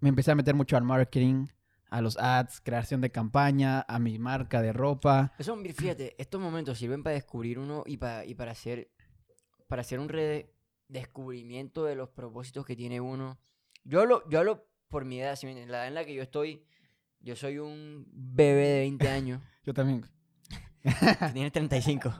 me 0.00 0.08
empecé 0.08 0.30
a 0.30 0.34
meter 0.34 0.54
mucho 0.54 0.76
al 0.76 0.84
marketing, 0.84 1.46
a 1.90 2.00
los 2.00 2.16
ads, 2.18 2.60
creación 2.60 3.00
de 3.00 3.10
campaña, 3.10 3.84
a 3.88 3.98
mi 3.98 4.18
marca 4.18 4.62
de 4.62 4.72
ropa. 4.72 5.32
Eso, 5.38 5.56
fíjate, 5.56 6.14
estos 6.18 6.40
momentos 6.40 6.78
sirven 6.78 7.02
para 7.02 7.14
descubrir 7.14 7.58
uno 7.58 7.82
y 7.86 7.96
para, 7.96 8.24
y 8.24 8.34
para 8.34 8.52
hacer 8.52 8.90
para 9.68 9.82
hacer 9.82 10.00
un 10.00 10.08
redescubrimiento 10.08 11.84
de 11.84 11.94
los 11.94 12.08
propósitos 12.08 12.64
que 12.64 12.74
tiene 12.74 13.00
uno. 13.00 13.38
Yo 13.84 14.00
hablo, 14.00 14.28
yo 14.28 14.40
hablo 14.40 14.66
por 14.88 15.04
mi 15.04 15.20
edad, 15.20 15.36
¿sí 15.36 15.46
me 15.46 15.52
entiendes? 15.52 15.70
la 15.70 15.78
edad 15.78 15.88
en 15.88 15.94
la 15.94 16.04
que 16.04 16.14
yo 16.14 16.22
estoy, 16.22 16.64
yo 17.20 17.36
soy 17.36 17.58
un 17.58 18.06
bebé 18.10 18.66
de 18.66 18.78
20 18.80 19.08
años, 19.08 19.42
Yo 19.64 19.74
también. 19.74 20.06
Que 20.82 21.32
tiene 21.32 21.50
35. 21.50 22.14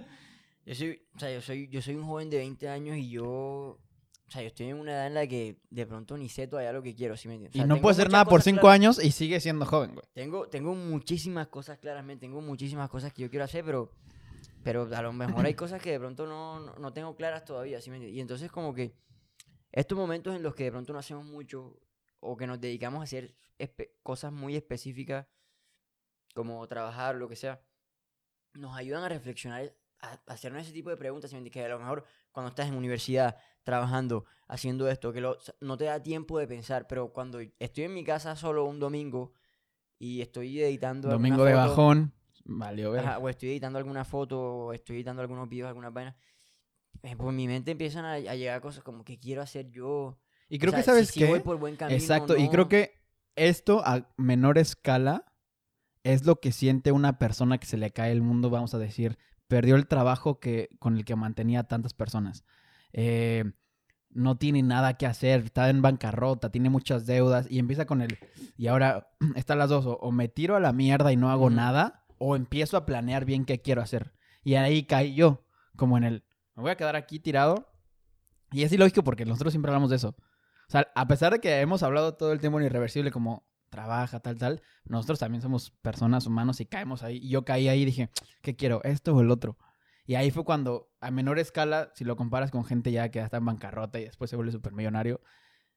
Yo 0.67 0.75
soy, 0.75 1.03
o 1.15 1.19
sea, 1.19 1.33
yo 1.33 1.41
soy, 1.41 1.69
yo 1.69 1.81
soy 1.83 1.95
un 1.95 2.05
joven 2.05 2.29
de 2.31 2.39
20 2.39 2.69
años 2.69 2.97
y 2.99 3.09
yo, 3.11 3.25
o 3.25 3.81
sea, 4.31 4.43
yo 4.43 4.49
estoy 4.49 4.67
en 4.67 4.77
una 4.79 4.93
edad 4.93 5.07
en 5.07 5.15
la 5.15 5.27
que 5.27 5.57
de 5.71 5.87
pronto 5.87 6.19
ni 6.19 6.29
sé 6.29 6.47
todavía 6.47 6.73
lo 6.73 6.83
que 6.83 6.95
quiero, 6.95 7.17
¿sí 7.17 7.27
me 7.29 7.35
entiendes? 7.35 7.55
O 7.55 7.59
Y 7.59 7.61
sea, 7.61 7.67
no 7.67 7.81
puede 7.81 7.93
hacer 7.95 8.11
nada 8.11 8.25
por 8.27 8.43
cinco 8.43 8.61
claras- 8.63 8.75
años 8.75 9.03
y 9.05 9.11
sigue 9.13 9.41
siendo 9.41 9.65
joven, 9.65 9.95
güey. 9.95 10.07
Tengo, 10.13 10.47
tengo 10.49 10.75
muchísimas 10.75 11.49
cosas 11.49 11.79
claramente, 11.79 12.27
tengo 12.27 12.41
muchísimas 12.43 12.91
cosas 12.91 13.13
que 13.15 13.23
yo 13.23 13.31
quiero 13.31 13.45
hacer, 13.47 13.65
pero, 13.65 13.91
pero 14.63 14.87
a 14.95 15.03
lo 15.03 15.13
mejor 15.15 15.47
hay 15.47 15.55
cosas 15.55 15.81
que 15.81 15.93
de 15.93 15.99
pronto 15.99 16.27
no, 16.27 16.61
no, 16.61 16.75
no 16.77 16.93
tengo 16.93 17.17
claras 17.17 17.45
todavía, 17.47 17.81
¿sí 17.81 17.89
me 17.89 17.97
entiendes? 17.97 18.19
Y 18.19 18.21
entonces 18.21 18.51
como 18.53 18.75
que 18.75 18.95
estos 19.73 19.97
momentos 19.97 20.37
en 20.37 20.43
los 20.43 20.55
que 20.55 20.65
de 20.65 20.71
pronto 20.73 20.93
no 20.93 20.99
hacemos 20.99 21.25
mucho 21.25 21.81
o 22.21 22.37
que 22.37 22.47
nos 22.47 22.61
dedicamos 22.61 23.01
a 23.01 23.05
hacer 23.05 23.35
cosas 24.03 24.33
muy 24.33 24.55
específicas, 24.57 25.27
como 26.35 26.67
trabajar, 26.69 27.15
lo 27.17 27.29
que 27.29 27.37
sea, 27.37 27.61
nos 28.59 28.77
ayudan 28.77 29.05
a 29.05 29.09
reflexionar, 29.09 29.73
a, 30.01 30.13
a 30.13 30.21
hacernos 30.27 30.63
ese 30.63 30.73
tipo 30.73 30.91
de 30.91 30.97
preguntas. 30.97 31.33
Que 31.51 31.65
a 31.65 31.69
lo 31.69 31.79
mejor 31.79 32.05
cuando 32.33 32.51
estás 32.51 32.69
en 32.69 32.75
universidad, 32.75 33.37
trabajando, 33.63 34.25
haciendo 34.47 34.89
esto, 34.89 35.13
que 35.13 35.21
lo- 35.21 35.39
no 35.61 35.77
te 35.77 35.85
da 35.85 36.03
tiempo 36.03 36.39
de 36.39 36.47
pensar, 36.47 36.87
pero 36.87 37.13
cuando 37.13 37.41
estoy 37.59 37.85
en 37.85 37.95
mi 37.95 38.05
casa 38.05 38.37
solo 38.37 38.65
un 38.65 38.79
domingo 38.79 39.33
y 39.99 40.21
estoy 40.21 40.61
editando 40.63 41.09
Domingo 41.09 41.45
de 41.45 41.53
foto, 41.55 41.69
bajón. 41.69 42.13
Valió 42.45 42.93
ver. 42.93 43.01
ajá, 43.05 43.19
o 43.19 43.29
estoy 43.29 43.51
editando 43.51 43.79
alguna 43.79 44.05
foto, 44.05 44.41
o 44.41 44.73
estoy 44.73 44.97
editando 44.97 45.21
algunos 45.23 45.49
videos, 45.49 45.69
algunas 45.69 45.93
vainas, 45.93 46.15
eh, 47.03 47.15
por 47.17 47.33
mi 47.33 47.47
mente 47.47 47.73
empiezan 47.73 48.05
a, 48.05 48.13
a 48.15 48.35
llegar 48.35 48.61
cosas 48.61 48.83
como 48.83 49.05
que 49.05 49.19
quiero 49.19 49.43
hacer 49.43 49.71
yo. 49.71 50.19
Y 50.49 50.57
O 50.57 50.61
creo 50.61 50.71
sea, 50.71 50.79
que 50.81 50.85
sabes 50.85 51.09
si, 51.09 51.15
si 51.15 51.21
qué. 51.21 51.27
voy 51.27 51.41
por 51.41 51.59
buen 51.59 51.77
camino, 51.77 51.99
Exacto, 52.01 52.37
y 52.37 52.49
creo 52.49 52.69
que 52.69 52.93
esto 53.37 53.83
a 53.85 54.09
menor 54.17 54.57
escala 54.59 55.25
es 56.05 56.27
lo 56.27 56.41
que 56.41 56.53
siente 56.53 56.93
una 56.93 57.19
persona 57.19 57.59
que 57.59 57.67
se 57.67 57.77
le 57.77 57.91
cae 57.91 58.13
el 58.13 58.23
mundo, 58.23 58.51
vamos 58.51 58.75
a 58.75 58.79
decir, 58.79 59.19
perdió 59.47 59.77
el 59.77 59.87
trabajo 59.87 60.41
que, 60.41 60.71
con 60.79 60.97
el 60.97 61.05
que 61.05 61.17
mantenía 61.17 61.61
a 61.61 61.69
tantas 61.69 61.95
personas. 61.95 62.45
Eh, 62.93 63.45
no 64.11 64.37
tiene 64.37 64.63
nada 64.63 64.95
que 64.95 65.07
hacer, 65.07 65.41
está 65.41 65.69
en 65.71 65.83
bancarrota, 65.83 66.51
tiene 66.51 66.71
muchas 66.71 67.07
deudas 67.07 67.47
y 67.51 67.59
empieza 67.59 67.87
con 67.87 68.03
el... 68.03 68.19
Y 68.57 68.69
ahora 68.69 69.11
están 69.37 69.59
las 69.59 69.71
dos, 69.71 69.87
o, 69.87 69.97
o 69.97 70.13
me 70.13 70.29
tiro 70.29 70.57
a 70.57 70.61
la 70.61 70.73
mierda 70.73 71.13
y 71.13 71.17
no 71.17 71.31
hago 71.31 71.51
nada, 71.51 72.05
o 72.19 72.37
empiezo 72.37 72.77
a 72.77 72.87
planear 72.87 73.25
bien 73.25 73.45
qué 73.45 73.61
quiero 73.61 73.83
hacer. 73.83 74.13
Y 74.45 74.55
ahí 74.55 74.85
caí 74.85 75.15
yo, 75.15 75.45
como 75.77 75.99
en 75.99 76.05
el... 76.05 76.25
Me 76.55 76.63
voy 76.63 76.71
a 76.71 76.77
quedar 76.77 76.97
aquí 76.97 77.21
tirado. 77.21 77.69
Y 78.51 78.63
es 78.63 78.73
ilógico 78.73 79.05
porque 79.05 79.25
nosotros 79.25 79.53
siempre 79.53 79.71
hablamos 79.71 79.91
de 79.91 79.97
eso. 79.97 80.17
O 80.69 80.71
sea, 80.71 80.89
a 80.95 81.07
pesar 81.07 81.33
de 81.33 81.39
que 81.39 81.61
hemos 81.61 81.83
hablado 81.83 82.15
todo 82.15 82.33
el 82.33 82.41
tiempo 82.41 82.59
en 82.59 82.67
Irreversible 82.67 83.11
como 83.11 83.48
trabaja, 83.69 84.21
tal, 84.21 84.39
tal, 84.39 84.63
nosotros 84.85 85.19
también 85.19 85.43
somos 85.43 85.71
personas 85.71 86.27
humanos 86.27 86.61
y 86.61 86.67
caemos 86.67 87.03
ahí. 87.03 87.27
Yo 87.29 87.45
caí 87.45 87.69
ahí 87.69 87.83
y 87.83 87.85
dije, 87.85 88.11
¿qué 88.43 88.57
quiero? 88.57 88.83
¿Esto 88.85 89.15
o 89.15 89.21
el 89.21 89.31
otro? 89.31 89.59
Y 90.07 90.15
ahí 90.15 90.31
fue 90.31 90.45
cuando, 90.45 90.91
a 91.01 91.11
menor 91.11 91.39
escala, 91.39 91.91
si 91.95 92.05
lo 92.05 92.17
comparas 92.17 92.51
con 92.51 92.65
gente 92.65 92.91
ya 92.91 93.11
que 93.11 93.21
está 93.21 93.37
en 93.37 93.45
bancarrota 93.45 94.01
y 94.01 94.05
después 94.05 94.31
se 94.31 94.37
vuelve 94.37 94.53
supermillonario 94.53 95.21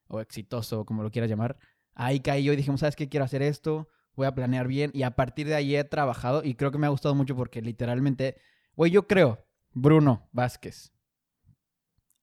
o 0.08 0.20
exitoso, 0.20 0.86
como 0.86 1.02
lo 1.02 1.10
quieras 1.10 1.30
llamar, 1.30 1.58
ahí 1.94 2.20
caí 2.20 2.44
yo 2.44 2.52
y 2.52 2.56
dije, 2.56 2.76
¿sabes 2.78 2.96
qué? 2.96 3.08
Quiero 3.10 3.24
hacer 3.24 3.42
esto, 3.42 3.90
voy 4.14 4.26
a 4.26 4.34
planear 4.34 4.68
bien. 4.68 4.90
Y 4.94 5.02
a 5.02 5.16
partir 5.16 5.46
de 5.48 5.54
ahí 5.54 5.76
he 5.76 5.84
trabajado 5.84 6.42
y 6.44 6.54
creo 6.54 6.70
que 6.70 6.78
me 6.78 6.86
ha 6.86 6.90
gustado 6.90 7.14
mucho 7.14 7.36
porque 7.36 7.60
literalmente, 7.60 8.36
güey, 8.74 8.90
yo 8.90 9.06
creo, 9.06 9.46
Bruno 9.72 10.28
Vázquez, 10.32 10.92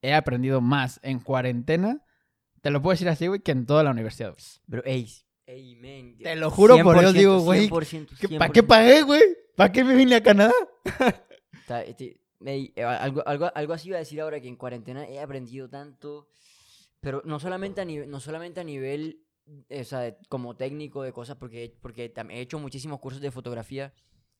he 0.01 0.13
aprendido 0.13 0.61
más 0.61 0.99
en 1.03 1.19
cuarentena, 1.19 2.03
te 2.61 2.71
lo 2.71 2.81
puedo 2.81 2.93
decir 2.93 3.09
así, 3.09 3.27
güey, 3.27 3.41
que 3.41 3.51
en 3.51 3.65
toda 3.65 3.83
la 3.83 3.91
universidad. 3.91 4.35
Pero, 4.69 4.83
ey. 5.49 6.15
Te 6.21 6.35
lo 6.35 6.49
juro 6.51 6.77
por 6.83 6.99
Dios, 6.99 7.13
digo, 7.13 7.39
güey, 7.39 7.69
100%, 7.69 8.37
¿Para 8.37 8.51
qué 8.51 8.63
pagué, 8.63 9.01
güey? 9.03 9.21
¿Para 9.55 9.71
qué 9.71 9.83
me 9.83 9.95
vine 9.95 10.15
a 10.15 10.23
Canadá? 10.23 10.53
Ey, 12.45 12.71
eh, 12.75 12.83
algo, 12.83 13.21
algo, 13.27 13.51
algo 13.53 13.73
así 13.73 13.89
iba 13.89 13.97
a 13.97 13.99
decir 13.99 14.21
ahora 14.21 14.39
que 14.39 14.47
en 14.47 14.55
cuarentena 14.55 15.05
he 15.07 15.19
aprendido 15.19 15.69
tanto, 15.69 16.29
pero 17.01 17.21
no 17.25 17.37
solamente 17.39 17.81
a 17.81 17.85
nivel, 17.85 18.09
no 18.09 18.19
solamente 18.21 18.61
a 18.61 18.63
nivel 18.63 19.25
eh, 19.69 19.81
o 19.81 19.83
sea, 19.83 20.15
como 20.29 20.55
técnico 20.55 21.03
de 21.03 21.11
cosas, 21.11 21.35
porque, 21.35 21.75
porque 21.81 22.13
he 22.29 22.39
hecho 22.39 22.59
muchísimos 22.59 22.99
cursos 22.99 23.21
de 23.21 23.31
fotografía 23.31 23.93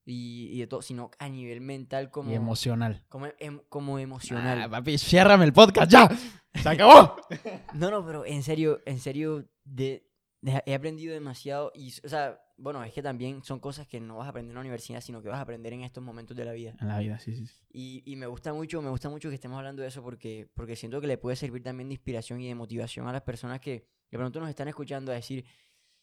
y, 0.04 0.48
y 0.52 0.60
de 0.60 0.66
todo, 0.66 0.82
sino 0.82 1.10
a 1.18 1.28
nivel 1.28 1.60
mental 1.60 2.10
como, 2.10 2.30
Y 2.30 2.34
emocional. 2.34 3.04
como, 3.08 3.26
em- 3.38 3.60
como 3.68 3.98
emocional. 3.98 4.62
Ah, 4.62 4.68
papi, 4.70 4.98
ciérrame 4.98 5.44
el 5.44 5.52
podcast 5.52 5.90
ya. 5.90 6.08
Se 6.54 6.68
acabó. 6.68 7.16
No, 7.74 7.90
no, 7.90 8.04
pero 8.04 8.24
en 8.24 8.42
serio, 8.42 8.80
en 8.86 8.98
serio, 8.98 9.48
de- 9.64 10.09
he 10.42 10.74
aprendido 10.74 11.12
demasiado 11.12 11.70
y, 11.74 11.92
o 12.04 12.08
sea, 12.08 12.40
bueno, 12.56 12.82
es 12.84 12.92
que 12.92 13.02
también 13.02 13.42
son 13.44 13.60
cosas 13.60 13.86
que 13.86 14.00
no 14.00 14.16
vas 14.16 14.26
a 14.26 14.30
aprender 14.30 14.50
en 14.52 14.54
la 14.54 14.60
universidad, 14.60 15.00
sino 15.00 15.22
que 15.22 15.28
vas 15.28 15.38
a 15.38 15.42
aprender 15.42 15.72
en 15.72 15.82
estos 15.82 16.02
momentos 16.02 16.36
de 16.36 16.44
la 16.44 16.52
vida. 16.52 16.76
En 16.80 16.88
la 16.88 16.98
vida, 16.98 17.18
sí, 17.18 17.34
sí. 17.34 17.46
Y, 17.72 18.02
y 18.04 18.16
me 18.16 18.26
gusta 18.26 18.52
mucho, 18.52 18.80
me 18.82 18.90
gusta 18.90 19.08
mucho 19.08 19.28
que 19.28 19.34
estemos 19.34 19.58
hablando 19.58 19.82
de 19.82 19.88
eso 19.88 20.02
porque, 20.02 20.48
porque 20.54 20.76
siento 20.76 21.00
que 21.00 21.06
le 21.06 21.18
puede 21.18 21.36
servir 21.36 21.62
también 21.62 21.88
de 21.88 21.94
inspiración 21.94 22.40
y 22.40 22.48
de 22.48 22.54
motivación 22.54 23.06
a 23.06 23.12
las 23.12 23.22
personas 23.22 23.60
que 23.60 23.86
de 24.10 24.18
pronto 24.18 24.40
nos 24.40 24.48
están 24.48 24.68
escuchando 24.68 25.12
a 25.12 25.14
decir, 25.14 25.44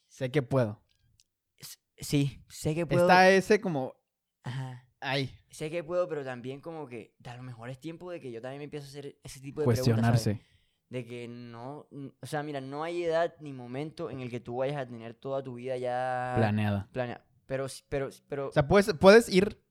Sé 0.07 0.31
que 0.31 0.41
puedo. 0.41 0.81
"S- 1.57 1.77
sí, 1.97 2.41
sé 2.47 2.73
que 2.73 2.85
puedo. 2.85 3.07
Está 3.07 3.29
ese 3.29 3.59
como 3.59 3.95
Ajá, 4.43 4.87
ahí, 5.01 5.29
sé 5.49 5.69
que 5.69 5.83
puedo, 5.83 6.07
pero 6.07 6.23
también 6.23 6.61
como 6.61 6.87
que 6.87 7.13
a 7.25 7.35
lo 7.35 7.43
mejor 7.43 7.69
es 7.69 7.79
tiempo 7.79 8.09
de 8.09 8.21
que 8.21 8.31
yo 8.31 8.41
también 8.41 8.59
me 8.59 8.63
empiezo 8.65 8.85
a 8.85 8.89
hacer 8.89 9.19
ese 9.23 9.41
tipo 9.41 9.59
de 9.61 9.65
preguntas, 9.67 9.95
cuestionarse. 9.95 10.41
De 10.89 11.05
que 11.05 11.27
no, 11.27 11.87
o 12.21 12.25
sea, 12.25 12.43
mira, 12.43 12.61
no 12.61 12.83
hay 12.83 13.03
edad 13.03 13.35
ni 13.41 13.51
momento 13.51 14.09
en 14.09 14.21
el 14.21 14.29
que 14.29 14.39
tú 14.39 14.57
vayas 14.57 14.77
a 14.77 14.87
tener 14.87 15.13
toda 15.15 15.43
tu 15.43 15.55
vida 15.55 15.75
ya 15.77 16.33
Planeada. 16.37 16.87
planeada. 16.93 17.25
Pero, 17.45 17.65
pero, 17.89 18.09
pero, 18.29 18.47
O 18.47 18.51
sea, 18.51 18.67
puedes, 18.67 18.93
puedes 18.93 19.27
ir 19.29 19.61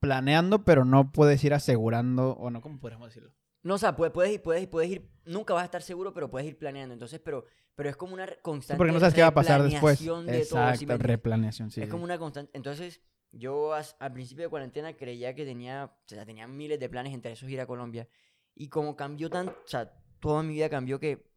planeando, 0.00 0.64
pero 0.64 0.84
no 0.84 1.12
puedes 1.12 1.42
ir 1.44 1.54
asegurando, 1.54 2.32
o 2.32 2.50
no, 2.50 2.60
¿cómo 2.60 2.78
podríamos 2.78 3.08
decirlo? 3.08 3.32
no, 3.62 3.74
o 3.74 3.78
sea, 3.78 3.96
puedes, 3.96 4.12
puedes, 4.12 4.32
ir- 4.34 4.42
puedes, 4.42 4.66
puedes 4.68 4.90
ir, 4.90 5.10
nunca 5.24 5.54
vas 5.54 5.62
a 5.62 5.64
estar 5.64 5.80
seguro, 5.82 6.12
pero 6.12 6.30
puedes 6.30 6.46
ir 6.46 6.58
planeando. 6.58 6.92
Entonces, 6.92 7.18
pero, 7.24 7.46
pero 7.74 7.88
es 7.88 7.96
como 7.96 8.12
una 8.12 8.26
re- 8.26 8.34
Sí, 8.34 8.40
constante 8.42 8.76
porque 8.76 8.92
no 8.92 9.00
sabes 9.00 9.14
qué 9.14 9.22
va 9.22 9.28
a 9.28 9.34
pasar 9.34 9.62
después. 9.62 9.98
de 9.98 10.06
todo, 10.06 10.20
¿sí 10.26 10.36
Exacto, 10.36 10.58
me 10.60 10.70
entiendes? 10.74 10.98
replaneación, 11.06 11.70
sí. 11.70 11.80
es 11.80 11.86
sí. 11.86 11.90
como 11.90 12.04
una 12.04 12.18
constante. 12.18 12.50
Entonces, 12.54 13.00
yo 13.32 13.72
as- 13.72 13.96
al 14.00 14.12
principio 14.12 14.44
de 14.44 14.50
cuarentena 14.50 14.94
creía 14.96 15.34
que 15.34 15.46
tenía, 15.46 15.86
o 15.86 16.08
sea, 16.08 16.26
tenía 16.26 16.46
miles 16.46 16.78
de 16.78 16.88
planes, 16.90 17.14
entre 17.14 17.32
esos 17.32 17.48
ir 17.48 17.58
a 17.60 17.66
Colombia. 17.66 18.06
Y 18.54 18.68
como 18.68 18.94
cambió 18.96 19.30
tan, 19.30 19.48
o 19.48 19.54
sea, 19.64 19.90
toda 20.24 20.42
mi 20.42 20.54
vida 20.54 20.70
cambió 20.70 20.98
que 20.98 21.30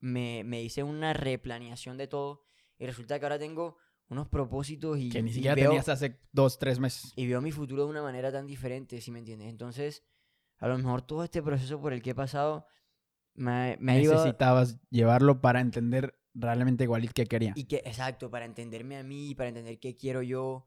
me, 0.00 0.42
me 0.44 0.62
hice 0.62 0.82
una 0.82 1.12
replaneación 1.12 1.98
de 1.98 2.06
todo. 2.08 2.42
Y 2.78 2.86
resulta 2.86 3.18
que 3.18 3.26
ahora 3.26 3.38
tengo 3.38 3.76
unos 4.08 4.28
propósitos 4.28 4.98
y, 4.98 5.10
Que 5.10 5.22
ni 5.22 5.30
siquiera 5.32 5.54
veo, 5.54 5.70
tenías 5.70 5.88
hace 5.90 6.18
dos, 6.32 6.58
tres 6.58 6.78
meses. 6.78 7.12
y 7.16 7.26
veo 7.26 7.40
mi 7.42 7.52
futuro 7.52 7.84
de 7.84 7.90
una 7.90 8.02
manera 8.02 8.32
tan 8.32 8.46
diferente, 8.46 9.00
¿sí 9.02 9.10
me 9.10 9.18
entiendes? 9.18 9.48
Entonces, 9.48 10.04
a 10.58 10.68
lo 10.68 10.78
mejor 10.78 11.02
todo 11.02 11.22
este 11.22 11.42
proceso 11.42 11.80
por 11.80 11.92
el 11.92 12.00
que 12.00 12.10
he 12.10 12.14
pasado 12.14 12.66
me, 13.34 13.76
me. 13.78 13.98
Necesitabas 13.98 14.78
llevarlo 14.90 15.40
para 15.40 15.60
entender 15.60 16.18
realmente 16.32 16.84
igual 16.84 17.12
qué 17.12 17.26
quería. 17.26 17.52
Y 17.56 17.64
que, 17.64 17.82
exacto, 17.84 18.30
para 18.30 18.46
entenderme 18.46 18.96
a 18.96 19.02
mí, 19.02 19.34
para 19.34 19.50
entender 19.50 19.78
qué 19.78 19.96
quiero 19.96 20.22
yo, 20.22 20.66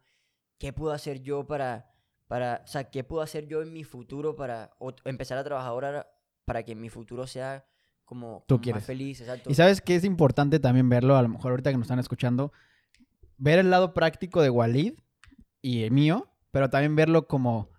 qué 0.59 0.73
puedo 0.73 0.93
hacer 0.93 1.21
yo 1.21 1.47
para, 1.47 1.91
para, 2.27 2.61
o 2.63 2.67
sea, 2.67 2.91
qué 2.91 3.03
puedo 3.03 3.23
hacer 3.23 3.47
yo 3.47 3.63
en 3.63 3.73
mi 3.73 3.83
futuro 3.83 4.35
para 4.35 4.75
o- 4.79 4.93
empezar 5.05 5.37
a 5.39 5.43
trabajar 5.43 5.69
ahora 5.71 6.07
para 6.45 6.63
que 6.63 6.75
mi 6.75 6.89
futuro 6.89 7.27
sea 7.27 7.65
como, 8.05 8.43
Tú 8.47 8.55
como 8.55 8.63
quieres. 8.63 8.81
más 8.81 8.87
feliz, 8.87 9.21
exacto. 9.21 9.49
Y 9.49 9.55
sabes 9.55 9.81
que 9.81 9.95
es 9.95 10.03
importante 10.03 10.59
también 10.59 10.89
verlo, 10.89 11.15
a 11.15 11.21
lo 11.21 11.29
mejor 11.29 11.51
ahorita 11.51 11.71
que 11.71 11.77
nos 11.77 11.85
están 11.85 11.99
escuchando, 11.99 12.51
ver 13.37 13.59
el 13.59 13.69
lado 13.69 13.93
práctico 13.93 14.41
de 14.41 14.49
Walid 14.49 14.93
y 15.61 15.83
el 15.83 15.91
mío, 15.91 16.29
pero 16.51 16.69
también 16.69 16.95
verlo 16.95 17.27
como, 17.27 17.69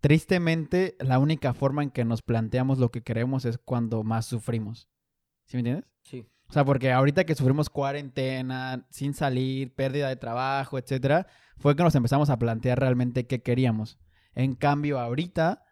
tristemente, 0.00 0.96
la 1.00 1.18
única 1.18 1.54
forma 1.54 1.82
en 1.82 1.90
que 1.90 2.04
nos 2.04 2.22
planteamos 2.22 2.78
lo 2.78 2.90
que 2.90 3.02
queremos 3.02 3.44
es 3.44 3.58
cuando 3.58 4.02
más 4.04 4.26
sufrimos. 4.26 4.88
¿Sí 5.46 5.56
me 5.56 5.60
entiendes? 5.60 5.86
Sí. 6.02 6.26
O 6.48 6.52
sea, 6.52 6.64
porque 6.64 6.92
ahorita 6.92 7.24
que 7.24 7.34
sufrimos 7.34 7.68
cuarentena, 7.68 8.86
sin 8.90 9.12
salir, 9.14 9.74
pérdida 9.74 10.08
de 10.08 10.16
trabajo, 10.16 10.78
etcétera, 10.78 11.26
fue 11.58 11.76
que 11.76 11.82
nos 11.82 11.94
empezamos 11.94 12.30
a 12.30 12.38
plantear 12.38 12.78
realmente 12.78 13.26
qué 13.26 13.42
queríamos. 13.42 13.98
En 14.34 14.54
cambio, 14.54 14.98
ahorita, 14.98 15.64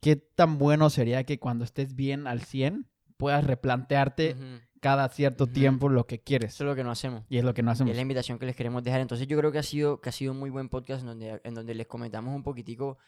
¿qué 0.00 0.16
tan 0.16 0.58
bueno 0.58 0.90
sería 0.90 1.24
que 1.24 1.38
cuando 1.38 1.64
estés 1.64 1.94
bien 1.94 2.26
al 2.26 2.40
100 2.42 2.86
puedas 3.16 3.44
replantearte 3.44 4.36
cada 4.80 5.08
cierto 5.08 5.46
tiempo 5.46 5.88
lo 5.88 6.06
que 6.06 6.20
quieres? 6.20 6.54
Eso 6.54 6.64
es 6.64 6.68
lo 6.68 6.74
que 6.74 6.84
no 6.84 6.90
hacemos. 6.90 7.24
Y 7.28 7.38
es 7.38 7.44
lo 7.44 7.54
que 7.54 7.62
no 7.62 7.70
Y 7.70 7.72
hacemos. 7.72 7.90
es 7.90 7.96
la 7.96 8.02
invitación 8.02 8.38
que 8.38 8.46
les 8.46 8.56
queremos 8.56 8.82
dejar. 8.82 9.00
Entonces 9.00 9.26
yo 9.26 9.38
creo 9.38 9.52
que 9.52 9.58
ha 9.58 9.62
sido, 9.62 10.00
que 10.00 10.08
ha 10.08 10.12
sido 10.12 10.32
un 10.32 10.38
muy 10.38 10.50
buen 10.50 10.68
podcast 10.68 11.02
en 11.02 11.06
donde, 11.06 11.40
en 11.44 11.54
donde 11.54 11.74
les 11.74 11.86
comentamos 11.86 12.34
un 12.34 12.42
poquitico 12.42 12.98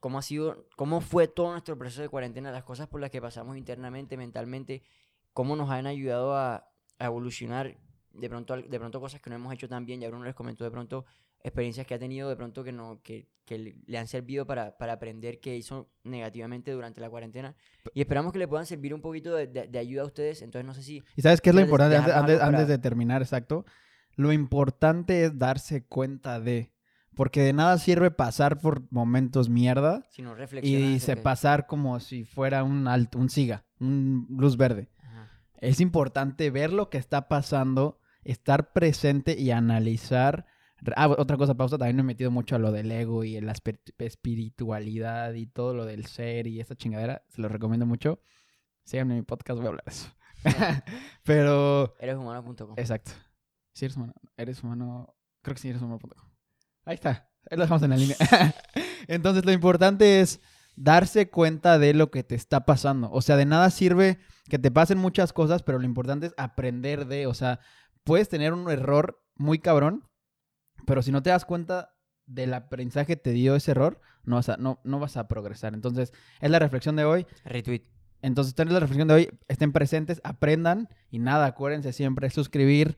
cómo 0.00 0.18
ha 0.18 0.22
sido, 0.22 0.66
cómo 0.76 1.00
fue 1.00 1.28
todo 1.28 1.52
nuestro 1.52 1.78
proceso 1.78 2.02
de 2.02 2.08
cuarentena, 2.08 2.50
las 2.52 2.64
cosas 2.64 2.88
por 2.88 3.00
las 3.00 3.10
que 3.10 3.22
pasamos 3.22 3.56
internamente, 3.56 4.16
mentalmente, 4.16 4.82
cómo 5.32 5.56
nos 5.56 5.70
han 5.70 5.86
ayudado 5.86 6.36
a, 6.36 6.68
a 6.98 7.04
evolucionar, 7.06 7.78
de 8.12 8.28
pronto, 8.28 8.56
de 8.56 8.78
pronto 8.78 9.00
cosas 9.00 9.20
que 9.20 9.30
no 9.30 9.36
hemos 9.36 9.52
hecho 9.54 9.68
tan 9.68 9.86
bien, 9.86 10.00
ya 10.00 10.08
Bruno 10.08 10.24
les 10.24 10.34
comentó 10.34 10.62
de 10.64 10.70
pronto 10.70 11.06
experiencias 11.44 11.86
que 11.86 11.94
ha 11.94 11.98
tenido 11.98 12.28
de 12.28 12.36
pronto 12.36 12.64
que 12.64 12.72
no 12.72 13.00
que, 13.02 13.28
que 13.44 13.58
le- 13.86 13.98
han 13.98 14.08
servido 14.08 14.46
para, 14.46 14.76
para 14.78 14.94
aprender 14.94 15.38
que 15.38 15.54
hizo 15.56 15.90
negativamente 16.02 16.72
durante 16.72 17.00
la 17.00 17.10
cuarentena 17.10 17.54
y 17.92 18.00
esperamos 18.00 18.32
que 18.32 18.38
le 18.40 18.48
puedan 18.48 18.64
servir 18.66 18.94
un 18.94 19.02
poquito 19.02 19.36
de, 19.36 19.46
de- 19.46 19.68
de 19.68 19.78
ayuda 19.78 20.02
a 20.02 20.06
ustedes 20.06 20.40
entonces 20.42 20.66
no 20.66 20.72
sé 20.74 20.82
si 20.82 21.02
¿Y 21.14 21.22
sabes 21.22 21.40
qué 21.40 21.50
es 21.50 21.54
lo 21.54 21.60
¿Quieres 21.60 21.68
importante? 21.70 21.96
Antes, 21.98 22.14
antes- 22.14 22.38
para- 22.38 22.48
antes 22.48 22.68
de 22.68 22.78
terminar, 22.78 23.22
exacto. 23.22 23.64
Lo 24.16 24.32
importante 24.32 25.24
es 25.24 25.38
darse 25.38 25.84
cuenta 25.84 26.40
de. 26.40 26.72
Porque 27.16 27.42
de 27.42 27.52
nada 27.52 27.78
sirve 27.78 28.10
pasar 28.10 28.58
por 28.60 28.90
momentos 28.92 29.48
mierda 29.48 30.04
si 30.10 30.22
no 30.22 30.34
y 30.62 30.98
se 31.00 31.14
de- 31.16 31.20
pasar 31.22 31.66
como 31.66 32.00
si 32.00 32.24
fuera 32.24 32.64
un, 32.64 32.84
alt- 32.86 33.14
un 33.16 33.28
siga, 33.28 33.64
un 33.80 34.26
luz 34.30 34.56
verde. 34.56 34.88
Ajá. 35.02 35.30
Es 35.60 35.80
importante 35.80 36.50
ver 36.50 36.72
lo 36.72 36.90
que 36.90 36.98
está 36.98 37.28
pasando, 37.28 37.98
estar 38.24 38.72
presente 38.72 39.38
y 39.38 39.50
analizar. 39.50 40.46
Ah, 40.96 41.08
otra 41.08 41.36
cosa, 41.36 41.54
pausa, 41.54 41.78
también 41.78 41.96
me 41.96 42.02
he 42.02 42.04
metido 42.04 42.30
mucho 42.30 42.56
a 42.56 42.58
lo 42.58 42.72
del 42.72 42.90
ego 42.90 43.24
y 43.24 43.40
la 43.40 43.54
espiritualidad 43.98 45.32
y 45.34 45.46
todo 45.46 45.74
lo 45.74 45.86
del 45.86 46.06
ser 46.06 46.46
y 46.46 46.60
esta 46.60 46.74
chingadera. 46.76 47.24
Se 47.28 47.40
los 47.40 47.50
recomiendo 47.50 47.86
mucho. 47.86 48.20
Síganme 48.84 49.14
en 49.14 49.20
mi 49.20 49.24
podcast, 49.24 49.58
voy 49.58 49.66
a 49.66 49.68
hablar 49.70 49.84
de 49.84 49.92
eso. 49.92 50.08
Pero, 51.24 51.94
Ereshumano.com. 51.98 52.74
exacto. 52.76 53.12
Si 53.72 53.84
eres 53.86 53.96
humano, 53.96 54.14
eres 54.36 54.62
humano, 54.62 55.16
creo 55.42 55.54
que 55.54 55.60
sí 55.60 55.68
eres 55.68 55.82
humano.com. 55.82 56.28
Ahí 56.84 56.94
está, 56.94 57.30
ahí 57.50 57.56
lo 57.56 57.62
dejamos 57.62 57.82
en 57.82 57.90
la 57.90 57.96
línea. 57.96 58.16
Entonces, 59.08 59.44
lo 59.44 59.52
importante 59.52 60.20
es 60.20 60.40
darse 60.76 61.30
cuenta 61.30 61.78
de 61.78 61.94
lo 61.94 62.10
que 62.10 62.22
te 62.22 62.34
está 62.34 62.66
pasando. 62.66 63.10
O 63.10 63.22
sea, 63.22 63.36
de 63.36 63.46
nada 63.46 63.70
sirve 63.70 64.18
que 64.48 64.58
te 64.58 64.70
pasen 64.70 64.98
muchas 64.98 65.32
cosas, 65.32 65.62
pero 65.62 65.78
lo 65.78 65.86
importante 65.86 66.26
es 66.26 66.34
aprender 66.36 67.06
de, 67.06 67.26
o 67.26 67.34
sea, 67.34 67.60
puedes 68.04 68.28
tener 68.28 68.52
un 68.52 68.70
error 68.70 69.22
muy 69.36 69.58
cabrón, 69.58 70.08
pero 70.86 71.02
si 71.02 71.12
no 71.12 71.22
te 71.22 71.30
das 71.30 71.44
cuenta 71.44 71.94
del 72.26 72.54
aprendizaje 72.54 73.06
que 73.06 73.16
te 73.16 73.30
dio 73.30 73.54
ese 73.54 73.72
error, 73.72 74.00
no 74.24 74.36
vas 74.36 74.48
a, 74.48 74.56
no, 74.56 74.80
no 74.84 74.98
vas 74.98 75.16
a 75.16 75.28
progresar. 75.28 75.74
Entonces, 75.74 76.12
es 76.40 76.50
la 76.50 76.58
reflexión 76.58 76.96
de 76.96 77.04
hoy. 77.04 77.26
Retweet. 77.44 77.82
Entonces, 78.22 78.52
esta 78.52 78.62
es 78.62 78.70
la 78.70 78.80
reflexión 78.80 79.08
de 79.08 79.14
hoy. 79.14 79.38
Estén 79.48 79.72
presentes, 79.72 80.20
aprendan 80.24 80.88
y 81.10 81.18
nada, 81.18 81.46
acuérdense 81.46 81.92
siempre 81.92 82.30
suscribir. 82.30 82.96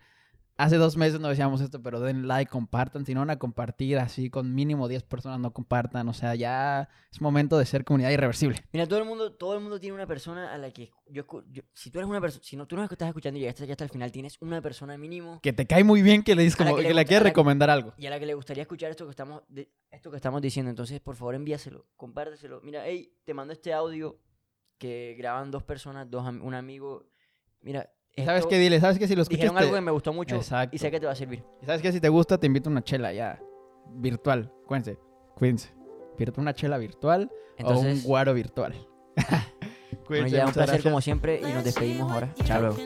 Hace 0.58 0.76
dos 0.78 0.96
meses 0.96 1.20
no 1.20 1.28
decíamos 1.28 1.60
esto, 1.60 1.82
pero 1.82 2.00
den 2.00 2.26
like, 2.26 2.50
compartan. 2.50 3.04
Si 3.04 3.12
no 3.12 3.20
van 3.20 3.28
a 3.30 3.38
compartir 3.38 3.98
así 3.98 4.30
con 4.30 4.54
mínimo 4.54 4.88
10 4.88 5.02
personas, 5.02 5.38
no 5.38 5.52
compartan. 5.52 6.08
O 6.08 6.14
sea, 6.14 6.34
ya 6.34 6.88
es 7.12 7.20
momento 7.20 7.58
de 7.58 7.66
ser 7.66 7.84
comunidad 7.84 8.10
irreversible. 8.10 8.64
Mira, 8.72 8.86
todo 8.86 8.98
el 8.98 9.04
mundo, 9.04 9.34
todo 9.34 9.54
el 9.54 9.60
mundo 9.60 9.78
tiene 9.78 9.94
una 9.94 10.06
persona 10.06 10.54
a 10.54 10.58
la 10.58 10.70
que 10.70 10.92
yo, 11.08 11.24
si 11.74 11.90
tú 11.90 11.98
eres 11.98 12.08
una 12.08 12.22
persona, 12.22 12.42
si 12.42 12.56
no 12.56 12.66
tú 12.66 12.74
no 12.76 12.84
estás 12.84 13.08
escuchando 13.08 13.36
y 13.36 13.40
llegaste 13.42 13.66
ya 13.66 13.74
hasta 13.74 13.84
el 13.84 13.90
final, 13.90 14.10
tienes 14.10 14.40
una 14.40 14.62
persona 14.62 14.96
mínimo 14.96 15.40
Que 15.42 15.52
te 15.52 15.66
cae 15.66 15.84
muy 15.84 16.00
bien 16.00 16.22
que 16.22 16.34
le 16.34 16.42
dices 16.42 16.56
como 16.56 16.74
que 16.74 16.84
que, 16.84 16.94
le 16.94 17.04
quieres 17.04 17.24
recomendar 17.24 17.68
algo. 17.68 17.92
y 17.98 18.06
a 18.06 18.10
la 18.10 18.18
que 18.18 18.24
le 18.24 18.32
gustaría 18.32 18.62
escuchar 18.62 18.90
esto 18.90 19.04
que 19.04 19.10
estamos, 19.10 19.42
de- 19.48 19.70
esto 19.90 20.10
que 20.10 20.16
estamos 20.16 20.40
diciendo. 20.40 20.70
Entonces, 20.70 21.00
por 21.00 21.16
favor, 21.16 21.34
envíaselo, 21.34 21.86
compárteselo. 21.96 22.62
Mira, 22.62 22.82
hey, 22.86 23.12
te 23.24 23.34
mando 23.34 23.52
este 23.52 23.74
audio 23.74 24.18
que 24.78 25.14
graban 25.18 25.50
dos 25.50 25.64
personas, 25.64 26.10
dos 26.10 26.26
un 26.26 26.54
amigo 26.54 27.10
mira, 27.60 27.90
¿Y 28.18 28.24
¿Sabes 28.24 28.40
esto- 28.40 28.48
qué? 28.48 28.58
Dile, 28.58 28.80
¿sabes 28.80 28.98
qué? 28.98 29.06
Si 29.06 29.14
lo 29.14 29.22
escuchas, 29.22 29.40
Dijeron 29.42 29.56
te- 29.56 29.62
algo 29.64 29.74
que 29.74 29.80
me 29.82 29.90
gustó 29.92 30.12
mucho 30.12 30.36
Exacto. 30.36 30.74
y 30.74 30.78
sé 30.78 30.90
que 30.90 30.98
te 30.98 31.04
va 31.06 31.12
a 31.12 31.16
servir. 31.16 31.44
¿Y 31.62 31.66
¿sabes 31.66 31.82
qué? 31.82 31.92
Si 31.92 32.00
te 32.00 32.08
gusta, 32.08 32.38
te 32.38 32.46
invito 32.46 32.70
a 32.70 32.72
una 32.72 32.82
chela 32.82 33.12
ya. 33.12 33.38
Virtual. 33.90 34.50
Cuídense. 34.66 34.98
Cuídense. 35.34 35.70
Una 36.38 36.54
chela 36.54 36.78
virtual 36.78 37.30
o 37.62 37.78
un 37.78 38.02
guaro 38.02 38.32
virtual. 38.32 38.72
bueno, 39.16 40.04
Cuídense, 40.06 40.36
ya 40.36 40.46
un 40.46 40.52
placer 40.52 40.66
gracias. 40.74 40.82
como 40.82 41.00
siempre 41.02 41.40
y 41.40 41.52
nos 41.52 41.62
despedimos 41.62 42.10
ahora. 42.10 42.32
Luego. 42.58 42.76